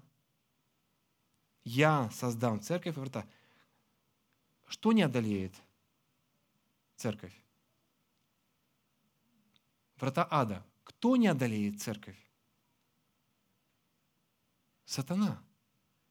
[1.65, 3.27] Я создам церковь и врата.
[4.67, 5.53] Что не одолеет
[6.97, 7.39] церковь?
[9.97, 10.65] Врата ада.
[10.85, 12.17] Кто не одолеет церковь?
[14.87, 15.43] Сатана.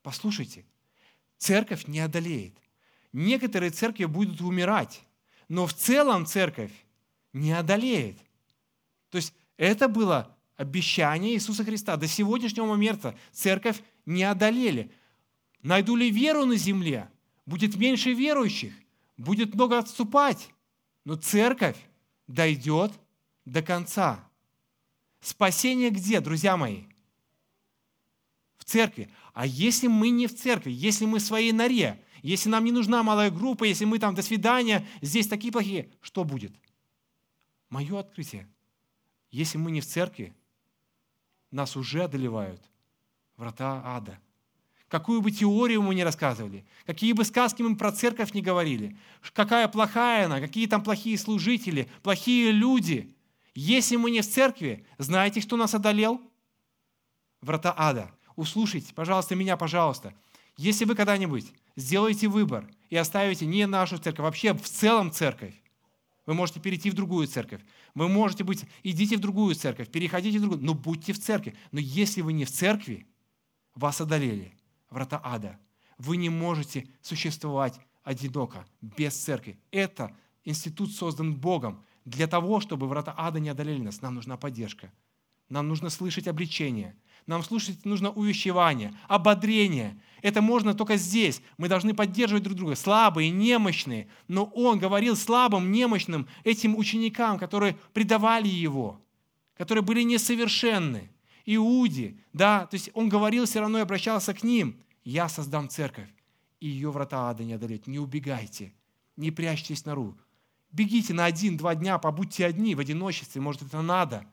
[0.02, 0.66] Послушайте,
[1.38, 2.56] церковь не одолеет.
[3.12, 5.02] Некоторые церкви будут умирать,
[5.48, 6.72] но в целом церковь
[7.34, 8.18] не одолеет.
[9.10, 11.98] То есть это было обещание Иисуса Христа.
[11.98, 14.92] До сегодняшнего момента церковь не одолели.
[15.62, 17.10] Найду ли веру на земле?
[17.46, 18.74] Будет меньше верующих,
[19.18, 20.50] будет много отступать.
[21.04, 21.78] Но церковь
[22.28, 22.92] дойдет
[23.46, 24.24] до конца.
[25.22, 26.84] Спасение где, друзья мои?
[28.70, 29.10] Церкви.
[29.34, 33.02] А если мы не в церкви, если мы в своей норе, если нам не нужна
[33.02, 36.54] малая группа, если мы там до свидания, здесь такие плохие, что будет?
[37.72, 38.48] Мое открытие.
[39.32, 40.36] Если мы не в церкви,
[41.50, 42.62] нас уже одолевают
[43.38, 44.20] врата ада.
[44.88, 48.96] Какую бы теорию мы ни рассказывали, какие бы сказки мы про церковь не говорили,
[49.34, 53.16] какая плохая она, какие там плохие служители, плохие люди.
[53.56, 56.22] Если мы не в церкви, знаете, кто нас одолел?
[57.42, 58.12] Врата ада.
[58.40, 60.14] Услышите, пожалуйста, меня, пожалуйста.
[60.56, 65.54] Если вы когда-нибудь сделаете выбор и оставите не нашу церковь, вообще в целом церковь,
[66.26, 67.60] вы можете перейти в другую церковь.
[67.96, 71.54] Вы можете быть, идите в другую церковь, переходите в другую, но будьте в церкви.
[71.74, 73.06] Но если вы не в церкви,
[73.76, 74.54] вас одолели
[74.90, 75.60] врата ада.
[75.98, 79.60] Вы не можете существовать одиноко, без церкви.
[79.72, 80.16] Это
[80.46, 81.84] институт создан Богом.
[82.06, 84.94] Для того, чтобы врата ада не одолели нас, нам нужна поддержка.
[85.50, 86.96] Нам нужно слышать обличение.
[87.30, 90.02] Нам слушать нужно увещевание, ободрение.
[90.24, 91.44] Это можно только здесь.
[91.60, 94.08] Мы должны поддерживать друг друга, слабые, немощные.
[94.28, 99.00] Но он говорил слабым, немощным этим ученикам, которые предавали его,
[99.56, 101.12] которые были несовершенны.
[101.46, 104.82] Иуде, да, то есть он говорил все равно и обращался к ним.
[105.04, 106.10] Я создам церковь,
[106.60, 107.86] и ее врата ада не одолеть.
[107.86, 108.74] Не убегайте,
[109.18, 110.18] не прячьтесь нору.
[110.72, 114.26] Бегите на один-два дня, побудьте одни в одиночестве, может, это надо,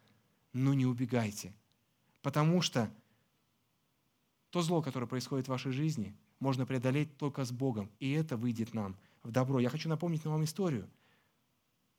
[0.55, 1.53] но не убегайте.
[2.27, 2.93] Потому что
[4.51, 8.75] то зло, которое происходит в вашей жизни, можно преодолеть только с Богом, и это выйдет
[8.75, 9.61] нам в добро.
[9.61, 10.91] Я хочу напомнить вам историю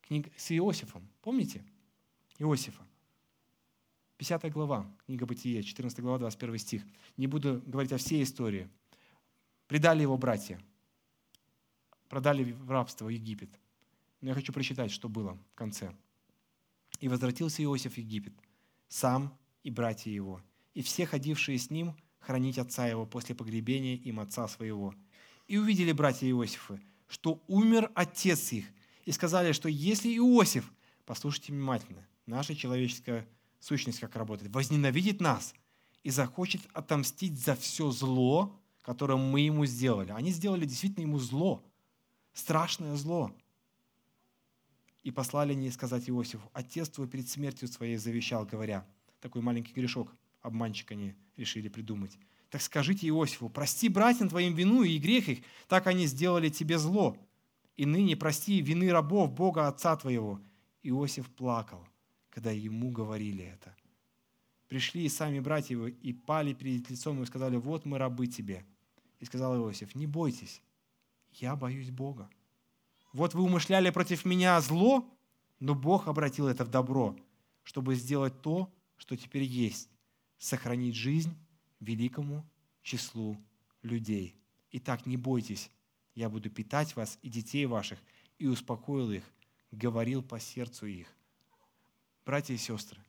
[0.01, 1.07] книг с Иосифом.
[1.21, 1.63] Помните
[2.39, 2.85] Иосифа?
[4.17, 6.83] 50 глава, книга Бытие, 14 глава, 21 стих.
[7.15, 8.69] Не буду говорить о всей истории.
[9.67, 10.59] Предали его братья.
[12.09, 13.57] Продали в рабство Египет.
[14.19, 15.95] Но я хочу прочитать, что было в конце.
[16.99, 18.33] «И возвратился Иосиф в Египет,
[18.89, 19.33] сам
[19.67, 20.41] и братья его,
[20.73, 24.95] и все ходившие с ним хранить отца его после погребения им отца своего.
[25.45, 28.65] И увидели братья Иосифы, что умер отец их,
[29.03, 30.71] и сказали, что если Иосиф,
[31.05, 33.27] послушайте внимательно, наша человеческая
[33.59, 35.53] сущность как работает, возненавидит нас
[36.01, 40.11] и захочет отомстить за все зло, которое мы ему сделали.
[40.11, 41.61] Они сделали действительно ему зло,
[42.31, 43.35] страшное зло.
[45.03, 48.85] И послали они сказать Иосифу, отец твой перед смертью своей завещал, говоря,
[49.27, 52.17] такой маленький грешок, обманщик они решили придумать.
[52.49, 57.17] Так скажите Иосифу, прости братьям твоим вину и грех их, так они сделали тебе зло.
[57.75, 60.39] И ныне прости вины рабов Бога Отца твоего.
[60.81, 61.85] Иосиф плакал,
[62.29, 63.75] когда ему говорили это.
[64.69, 68.65] Пришли и сами братья его, и пали перед лицом и сказали, вот мы рабы тебе.
[69.19, 70.61] И сказал Иосиф, не бойтесь,
[71.33, 72.29] я боюсь Бога.
[73.11, 75.05] Вот вы умышляли против меня зло,
[75.59, 77.15] но Бог обратил это в добро,
[77.63, 79.89] чтобы сделать то, что теперь есть,
[80.37, 81.35] сохранить жизнь
[81.79, 82.45] великому
[82.81, 83.37] числу
[83.81, 84.35] людей.
[84.71, 85.69] Итак, не бойтесь,
[86.15, 87.99] я буду питать вас и детей ваших,
[88.37, 89.23] и успокоил их,
[89.71, 91.07] говорил по сердцу их.
[92.25, 92.99] Братья и сестры,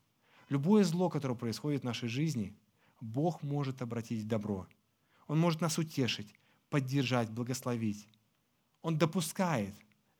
[0.49, 2.55] любое зло, которое происходит в нашей жизни,
[3.01, 4.66] Бог может обратить в добро.
[5.26, 6.34] Он может нас утешить,
[6.70, 8.09] поддержать, благословить.
[8.82, 9.74] Он допускает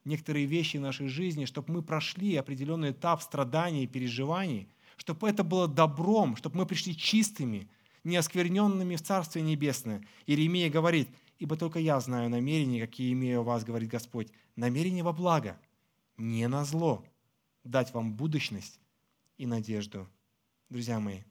[0.05, 5.45] некоторые вещи в нашей жизни, чтобы мы прошли определенный этап страданий и переживаний, чтобы это
[5.45, 7.69] было добром, чтобы мы пришли чистыми,
[8.03, 10.05] неоскверненными в Царствие Небесное.
[10.27, 11.07] Иеремия говорит,
[11.39, 15.57] «Ибо только я знаю намерения, какие имею у вас, говорит Господь, намерения во благо,
[16.17, 17.05] не на зло,
[17.63, 18.81] дать вам будущность
[19.37, 20.05] и надежду».
[20.69, 21.21] Друзья мои,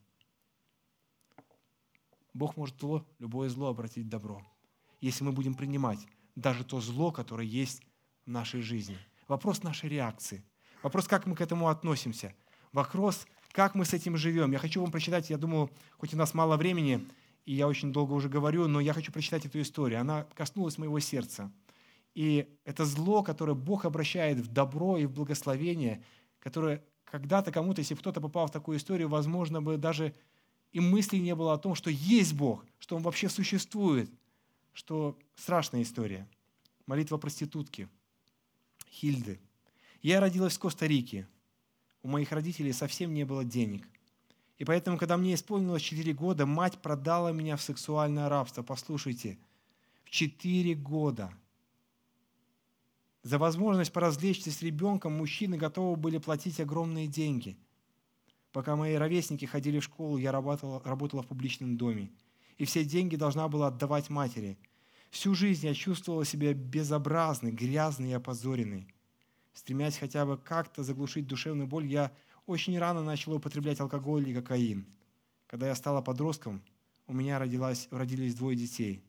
[2.33, 4.43] Бог может зло, любое зло обратить в добро,
[5.03, 6.01] если мы будем принимать
[6.37, 7.83] даже то зло, которое есть
[8.25, 8.97] в нашей жизни.
[9.27, 10.43] Вопрос нашей реакции.
[10.83, 12.35] Вопрос, как мы к этому относимся.
[12.73, 14.53] Вопрос, как мы с этим живем.
[14.53, 17.07] Я хочу вам прочитать, я думаю, хоть у нас мало времени,
[17.45, 20.01] и я очень долго уже говорю, но я хочу прочитать эту историю.
[20.01, 21.51] Она коснулась моего сердца.
[22.15, 26.05] И это зло, которое Бог обращает в добро и в благословение,
[26.41, 30.15] которое когда-то кому-то, если кто-то попал в такую историю, возможно, бы даже
[30.73, 34.11] и мысли не было о том, что есть Бог, что Он вообще существует,
[34.73, 36.29] что страшная история.
[36.87, 37.89] Молитва проститутки,
[38.91, 39.41] Хильды.
[40.03, 41.27] Я родилась в Коста-Рике,
[42.03, 43.89] у моих родителей совсем не было денег.
[44.59, 48.63] И поэтому, когда мне исполнилось 4 года, мать продала меня в сексуальное рабство.
[48.63, 49.39] Послушайте,
[50.05, 51.33] в 4 года.
[53.23, 57.57] За возможность поразвлечься с ребенком мужчины готовы были платить огромные деньги.
[58.53, 62.11] Пока мои ровесники ходили в школу, я работала, работала в публичном доме.
[62.57, 64.59] И все деньги должна была отдавать матери.
[65.11, 68.89] Всю жизнь я чувствовала себя безобразной, грязной и опозоренной.
[69.53, 72.13] Стремясь хотя бы как-то заглушить душевную боль, я
[72.47, 74.87] очень рано начала употреблять алкоголь и кокаин.
[75.47, 76.63] Когда я стала подростком,
[77.07, 79.03] у меня родилось, родились двое детей.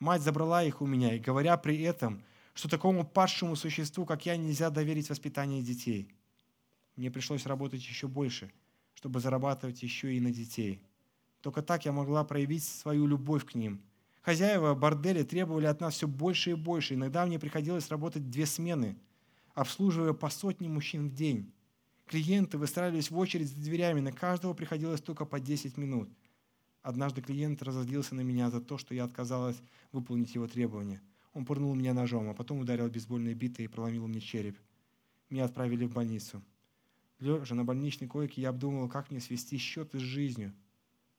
[0.00, 2.22] Мать забрала их у меня, и говоря при этом,
[2.52, 6.08] что такому падшему существу, как я, нельзя доверить воспитание детей.
[6.96, 8.52] Мне пришлось работать еще больше,
[8.94, 10.82] чтобы зарабатывать еще и на детей.
[11.40, 13.82] Только так я могла проявить свою любовь к ним.
[14.22, 16.94] Хозяева борделя требовали от нас все больше и больше.
[16.94, 18.96] Иногда мне приходилось работать две смены–
[19.54, 21.52] обслуживая по сотне мужчин в день.
[22.06, 26.10] Клиенты выстраивались в очередь за дверями, на каждого приходилось только по 10 минут.
[26.82, 29.56] Однажды клиент разозлился на меня за то, что я отказалась
[29.90, 31.00] выполнить его требования.
[31.32, 34.58] Он пырнул меня ножом, а потом ударил бейсбольной битой и проломил мне череп.
[35.30, 36.42] Меня отправили в больницу.
[37.20, 40.52] Лежа на больничной койке, я обдумывал, как мне свести счеты с жизнью.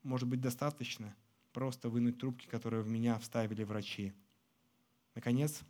[0.04, 1.16] Может быть, достаточно
[1.52, 4.14] просто вынуть трубки, которые в меня вставили врачи.
[5.16, 5.62] Наконец,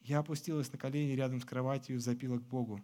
[0.00, 2.80] я опустилась на колени рядом с кроватью и запила к Богу.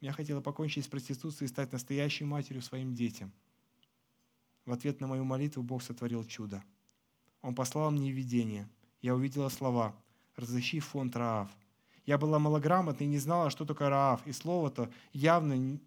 [0.00, 3.32] Я хотела покончить с проституцией и стать настоящей матерью своим детям.
[4.64, 6.62] В ответ на мою молитву Бог сотворил чудо.
[7.40, 8.68] Он послал мне видение.
[9.00, 9.94] Я увидела слова
[10.34, 11.50] «Разыщи фонд Раав».
[12.04, 15.78] Я была малограмотной и не знала, что такое Раав, и слово-то явно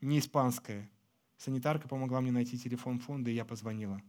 [0.00, 0.90] не испанское.
[1.38, 4.02] Санитарка помогла мне найти телефон фонда, и я позвонила.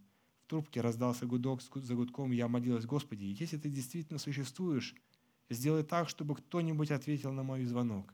[0.43, 4.95] В трубке раздался гудок за гудком, и я молилась, «Господи, если ты действительно существуешь,
[5.49, 8.13] Сделай так, чтобы кто-нибудь ответил на мой звонок.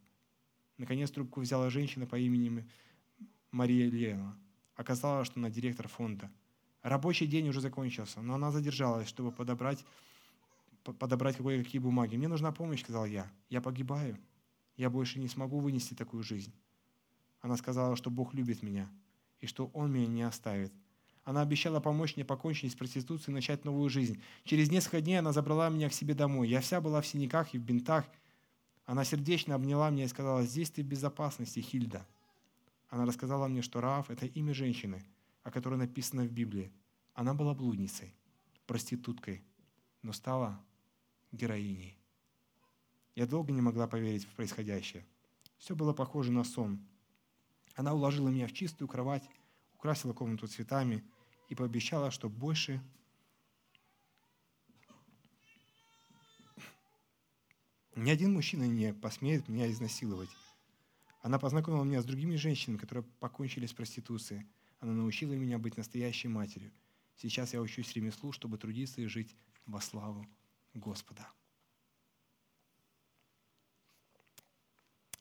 [0.78, 2.68] Наконец трубку взяла женщина по имени
[3.52, 4.38] Мария Лена.
[4.76, 6.32] Оказалось, что она директор фонда.
[6.82, 9.86] Рабочий день уже закончился, но она задержалась, чтобы подобрать,
[10.84, 12.18] подобрать кое-какие бумаги.
[12.18, 13.32] «Мне нужна помощь»,— сказал я.
[13.50, 14.20] «Я погибаю.
[14.76, 16.54] Я больше не смогу вынести такую жизнь».
[17.42, 18.90] Она сказала, что Бог любит меня
[19.40, 20.74] и что Он меня не оставит.
[21.24, 24.22] Она обещала помочь мне покончить с проституцией и начать новую жизнь.
[24.44, 26.50] Через несколько дней она забрала меня к себе домой.
[26.50, 28.06] Я вся была в синяках и в бинтах.
[28.86, 32.06] Она сердечно обняла меня и сказала, здесь ты в безопасности, Хильда.
[32.90, 35.02] Она рассказала мне, что Раав– это имя женщины,
[35.44, 36.72] о которой написано в Библии.
[37.14, 38.14] Она была блудницей,
[38.68, 39.42] проституткой,
[40.02, 40.60] но стала
[41.32, 41.98] героиней.
[43.16, 45.06] Я долго не могла поверить в происходящее.
[45.58, 46.80] Все было похоже на сон.
[47.76, 49.24] Она уложила меня в чистую кровать,
[49.76, 51.04] украсила комнату цветами
[51.54, 52.82] и пообещала, что больше
[57.96, 60.32] ни один мужчина не посмеет меня изнасиловать.
[61.22, 64.48] Она познакомила меня с другими женщинами, которые покончили с проституцией.
[64.80, 66.72] Она научила меня быть настоящей матерью.
[67.18, 69.36] Сейчас я учусь ремеслу, чтобы трудиться и жить
[69.68, 70.28] во славу
[70.74, 71.28] Господа.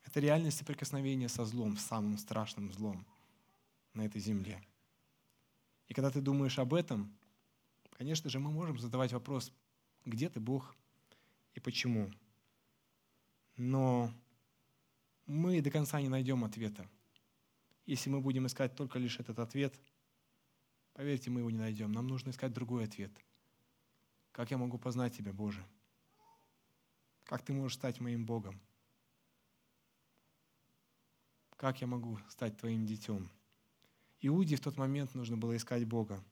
[0.05, 3.07] Это реальное соприкосновение со злом, самым страшным злом
[3.93, 4.63] на этой земле.
[5.93, 7.15] И когда ты думаешь об этом,
[7.91, 9.53] конечно же, мы можем задавать вопрос,
[10.07, 10.75] где ты, Бог,
[11.53, 12.11] и почему.
[13.59, 14.11] Но
[15.27, 16.89] мы до конца не найдем ответа.
[17.85, 19.79] Если мы будем искать только лишь этот ответ,
[20.95, 21.93] поверьте, мы его не найдем.
[21.93, 23.13] Нам нужно искать другой ответ.
[24.31, 25.63] Как я могу познать Тебя, Боже?
[27.25, 28.59] Как Ты можешь стать моим Богом?
[31.59, 33.31] Как я могу стать твоим детем?
[34.23, 36.23] Иуде в тот момент нужно было искать Бога,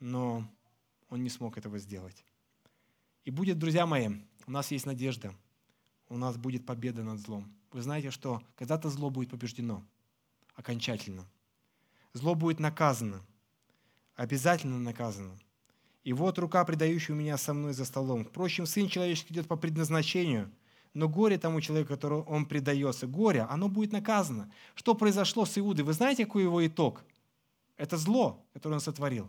[0.00, 0.46] но
[1.08, 2.24] он не смог этого сделать.
[3.24, 4.08] И будет, друзья мои,
[4.46, 5.34] у нас есть надежда,
[6.08, 7.52] у нас будет победа над злом.
[7.70, 9.84] Вы знаете, что когда-то зло будет побеждено
[10.54, 11.26] окончательно.
[12.12, 13.24] Зло будет наказано,
[14.16, 15.38] обязательно наказано.
[16.04, 18.24] И вот рука, предающая меня со мной за столом.
[18.24, 20.50] Впрочем, Сын Человеческий идет по предназначению–
[20.94, 24.50] но горе тому человеку, которому он предается, горе, оно будет наказано.
[24.74, 25.84] Что произошло с Иудой?
[25.84, 27.02] Вы знаете, какой его итог?
[27.82, 29.28] Это зло, которое он сотворил.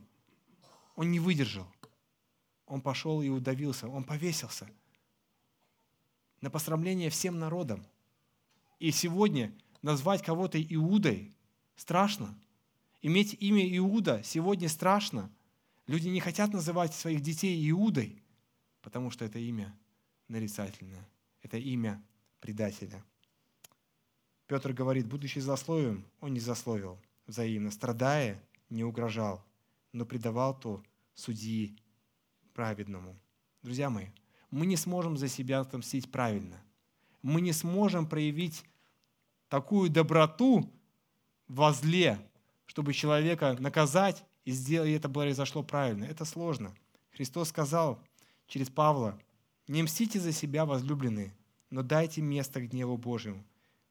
[0.96, 1.66] Он не выдержал.
[2.68, 4.70] Он пошел и удавился, он повесился
[6.40, 7.84] на посрамление всем народам.
[8.78, 9.52] И сегодня
[9.82, 11.34] назвать кого-то Иудой
[11.76, 12.38] страшно.
[13.02, 15.32] Иметь имя Иуда сегодня страшно.
[15.88, 18.22] Люди не хотят называть своих детей Иудой,
[18.84, 19.76] потому что это имя
[20.28, 21.10] нарицательное
[21.42, 22.00] это имя
[22.40, 23.04] предателя.
[24.46, 29.46] Петр говорит, будучи злословием, он не злословил взаимно, страдая, не угрожал,
[29.92, 31.78] но предавал то судьи
[32.54, 33.20] праведному.
[33.62, 34.08] Друзья мои,
[34.52, 36.62] мы не сможем за себя отомстить правильно.
[37.22, 38.64] Мы не сможем проявить
[39.48, 40.72] такую доброту
[41.48, 42.20] во зле,
[42.66, 46.06] чтобы человека наказать и сделать и это произошло правильно.
[46.06, 46.74] Это сложно.
[47.12, 48.04] Христос сказал
[48.48, 49.20] через Павла,
[49.68, 51.34] не мстите за себя, возлюбленные,
[51.70, 53.44] но дайте место гневу Божьему.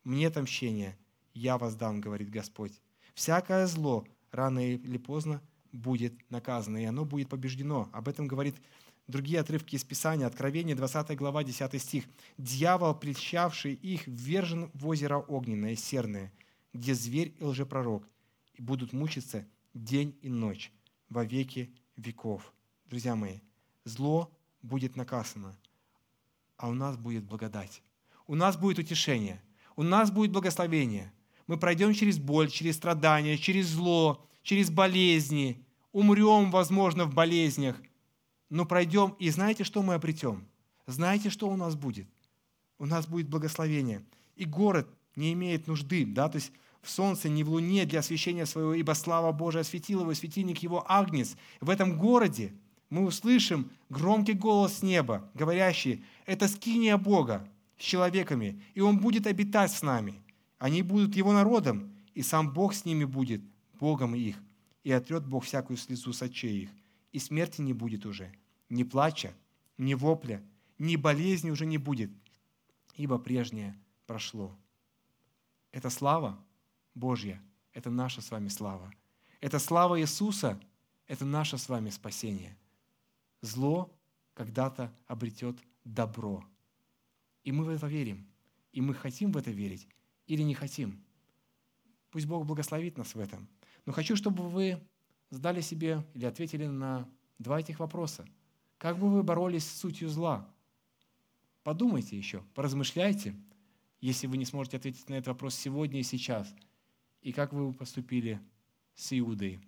[0.05, 0.99] Мне отомщение,
[1.33, 2.81] я воздам, говорит Господь.
[3.15, 5.43] Всякое зло рано или поздно
[5.73, 7.89] будет наказано, и оно будет побеждено.
[7.93, 8.57] Об этом говорит
[9.07, 10.27] другие отрывки из Писания.
[10.27, 12.05] Откровение, 20 глава, 10 стих.
[12.39, 16.33] «Дьявол, прельщавший их, ввержен в озеро огненное, серное,
[16.73, 18.09] где зверь и лжепророк,
[18.55, 20.73] и будут мучиться день и ночь
[21.09, 22.53] во веки веков».
[22.87, 23.41] Друзья мои,
[23.85, 24.31] зло
[24.63, 25.57] будет наказано,
[26.57, 27.83] а у нас будет благодать.
[28.27, 29.43] У нас будет утешение,
[29.77, 31.13] у нас будет благословение.
[31.47, 37.77] Мы пройдем через боль, через страдания, через зло, через болезни, умрем, возможно, в болезнях,
[38.51, 40.47] но пройдем, и знаете, что мы обретем?
[40.87, 42.07] Знаете, что у нас будет?
[42.79, 44.05] У нас будет благословение.
[44.37, 48.45] И город не имеет нужды, да, то есть в солнце, ни в луне для освящения
[48.45, 51.37] своего, ибо слава Божия осветила его, светильник его Агнец.
[51.61, 52.53] В этом городе
[52.91, 59.73] мы услышим громкий голос неба, говорящий, это скиния Бога с человеками, и Он будет обитать
[59.73, 60.22] с нами.
[60.63, 63.43] Они будут Его народом, и сам Бог с ними будет,
[63.81, 64.37] Богом их.
[64.85, 66.71] И отрет Бог всякую слезу с очей их,
[67.11, 68.33] и смерти не будет уже,
[68.69, 69.35] ни плача,
[69.77, 70.41] ни вопля,
[70.79, 72.13] ни болезни уже не будет,
[72.95, 74.57] ибо прежнее прошло.
[75.73, 76.39] Это слава
[76.95, 77.43] Божья,
[77.73, 78.95] это наша с вами слава.
[79.41, 80.61] Это слава Иисуса,
[81.09, 82.57] это наше с вами спасение
[83.41, 83.93] зло
[84.35, 86.45] когда-то обретет добро.
[87.43, 88.29] И мы в это верим.
[88.71, 89.89] И мы хотим в это верить
[90.33, 91.03] или не хотим.
[92.11, 93.49] Пусть Бог благословит нас в этом.
[93.87, 94.81] Но хочу, чтобы вы
[95.31, 97.09] задали себе или ответили на
[97.39, 98.25] два этих вопроса.
[98.79, 100.49] Как бы вы боролись с сутью зла?
[101.63, 103.35] Подумайте еще, поразмышляйте,
[104.01, 106.55] если вы не сможете ответить на этот вопрос сегодня и сейчас.
[107.21, 108.41] И как вы поступили
[108.95, 109.61] с Иудой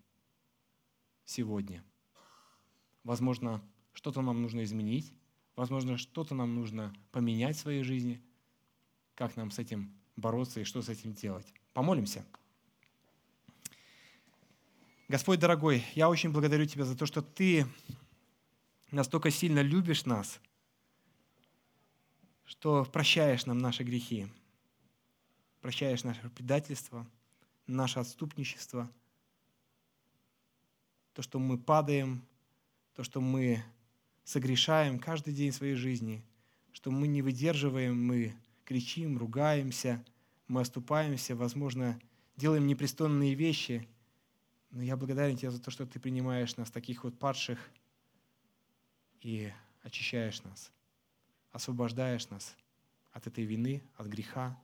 [1.25, 1.85] сегодня–
[3.05, 3.63] Возможно,
[3.93, 5.13] что-то нам нужно изменить,
[5.57, 8.23] возможно, что-то нам нужно поменять в своей жизни.
[9.15, 11.47] Как нам с этим бороться и что с этим делать?
[11.73, 12.25] Помолимся.
[15.09, 17.67] Господь дорогой, я очень благодарю Тебя за то, что Ты
[18.91, 20.41] настолько сильно любишь нас,
[22.45, 24.29] что прощаешь нам наши грехи,
[25.61, 27.07] прощаешь наше предательство,
[27.67, 28.91] наше отступничество,
[31.13, 32.23] то, что мы падаем,
[32.95, 33.63] то, что мы
[34.25, 36.25] согрешаем каждый день своей жизни,
[36.73, 38.35] что мы не выдерживаем, мы
[38.65, 40.05] кричим, ругаемся,
[40.49, 41.99] мы оступаемся, возможно,
[42.37, 43.89] делаем непристойные вещи–
[44.75, 47.59] но я благодарен Тебе за то, что Ты принимаешь нас, таких вот падших,
[49.21, 49.53] и
[49.83, 50.73] очищаешь нас,
[51.53, 52.57] освобождаешь нас
[53.13, 54.61] от этой вины, от греха.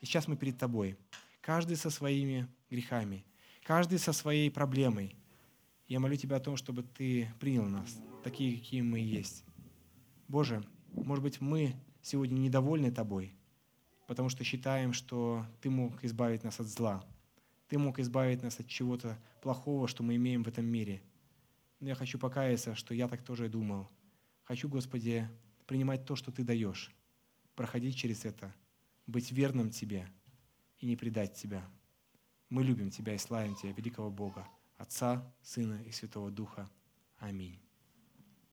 [0.00, 0.98] И сейчас мы перед Тобой,
[1.40, 3.24] каждый со своими грехами,
[3.62, 5.16] каждый со своей проблемой.
[5.88, 9.44] Я молю Тебя о том, чтобы Ты принял нас, такие, какие мы есть.
[10.28, 10.62] Боже,
[10.92, 13.34] может быть, мы сегодня недовольны Тобой,
[14.06, 17.04] потому что считаем, что Ты мог избавить нас от зла–
[17.68, 21.02] ты мог избавить нас от чего-то плохого, что мы имеем в этом мире.
[21.80, 23.88] Но я хочу покаяться, что я так тоже думал.
[24.44, 25.28] Хочу, Господи,
[25.66, 26.90] принимать то, что Ты даешь,
[27.54, 28.54] проходить через это,
[29.06, 30.08] быть верным Тебе
[30.78, 31.68] и не предать Тебя.
[32.48, 36.68] Мы любим Тебя и славим Тебя, великого Бога, Отца, Сына и Святого Духа.
[37.18, 37.67] Аминь.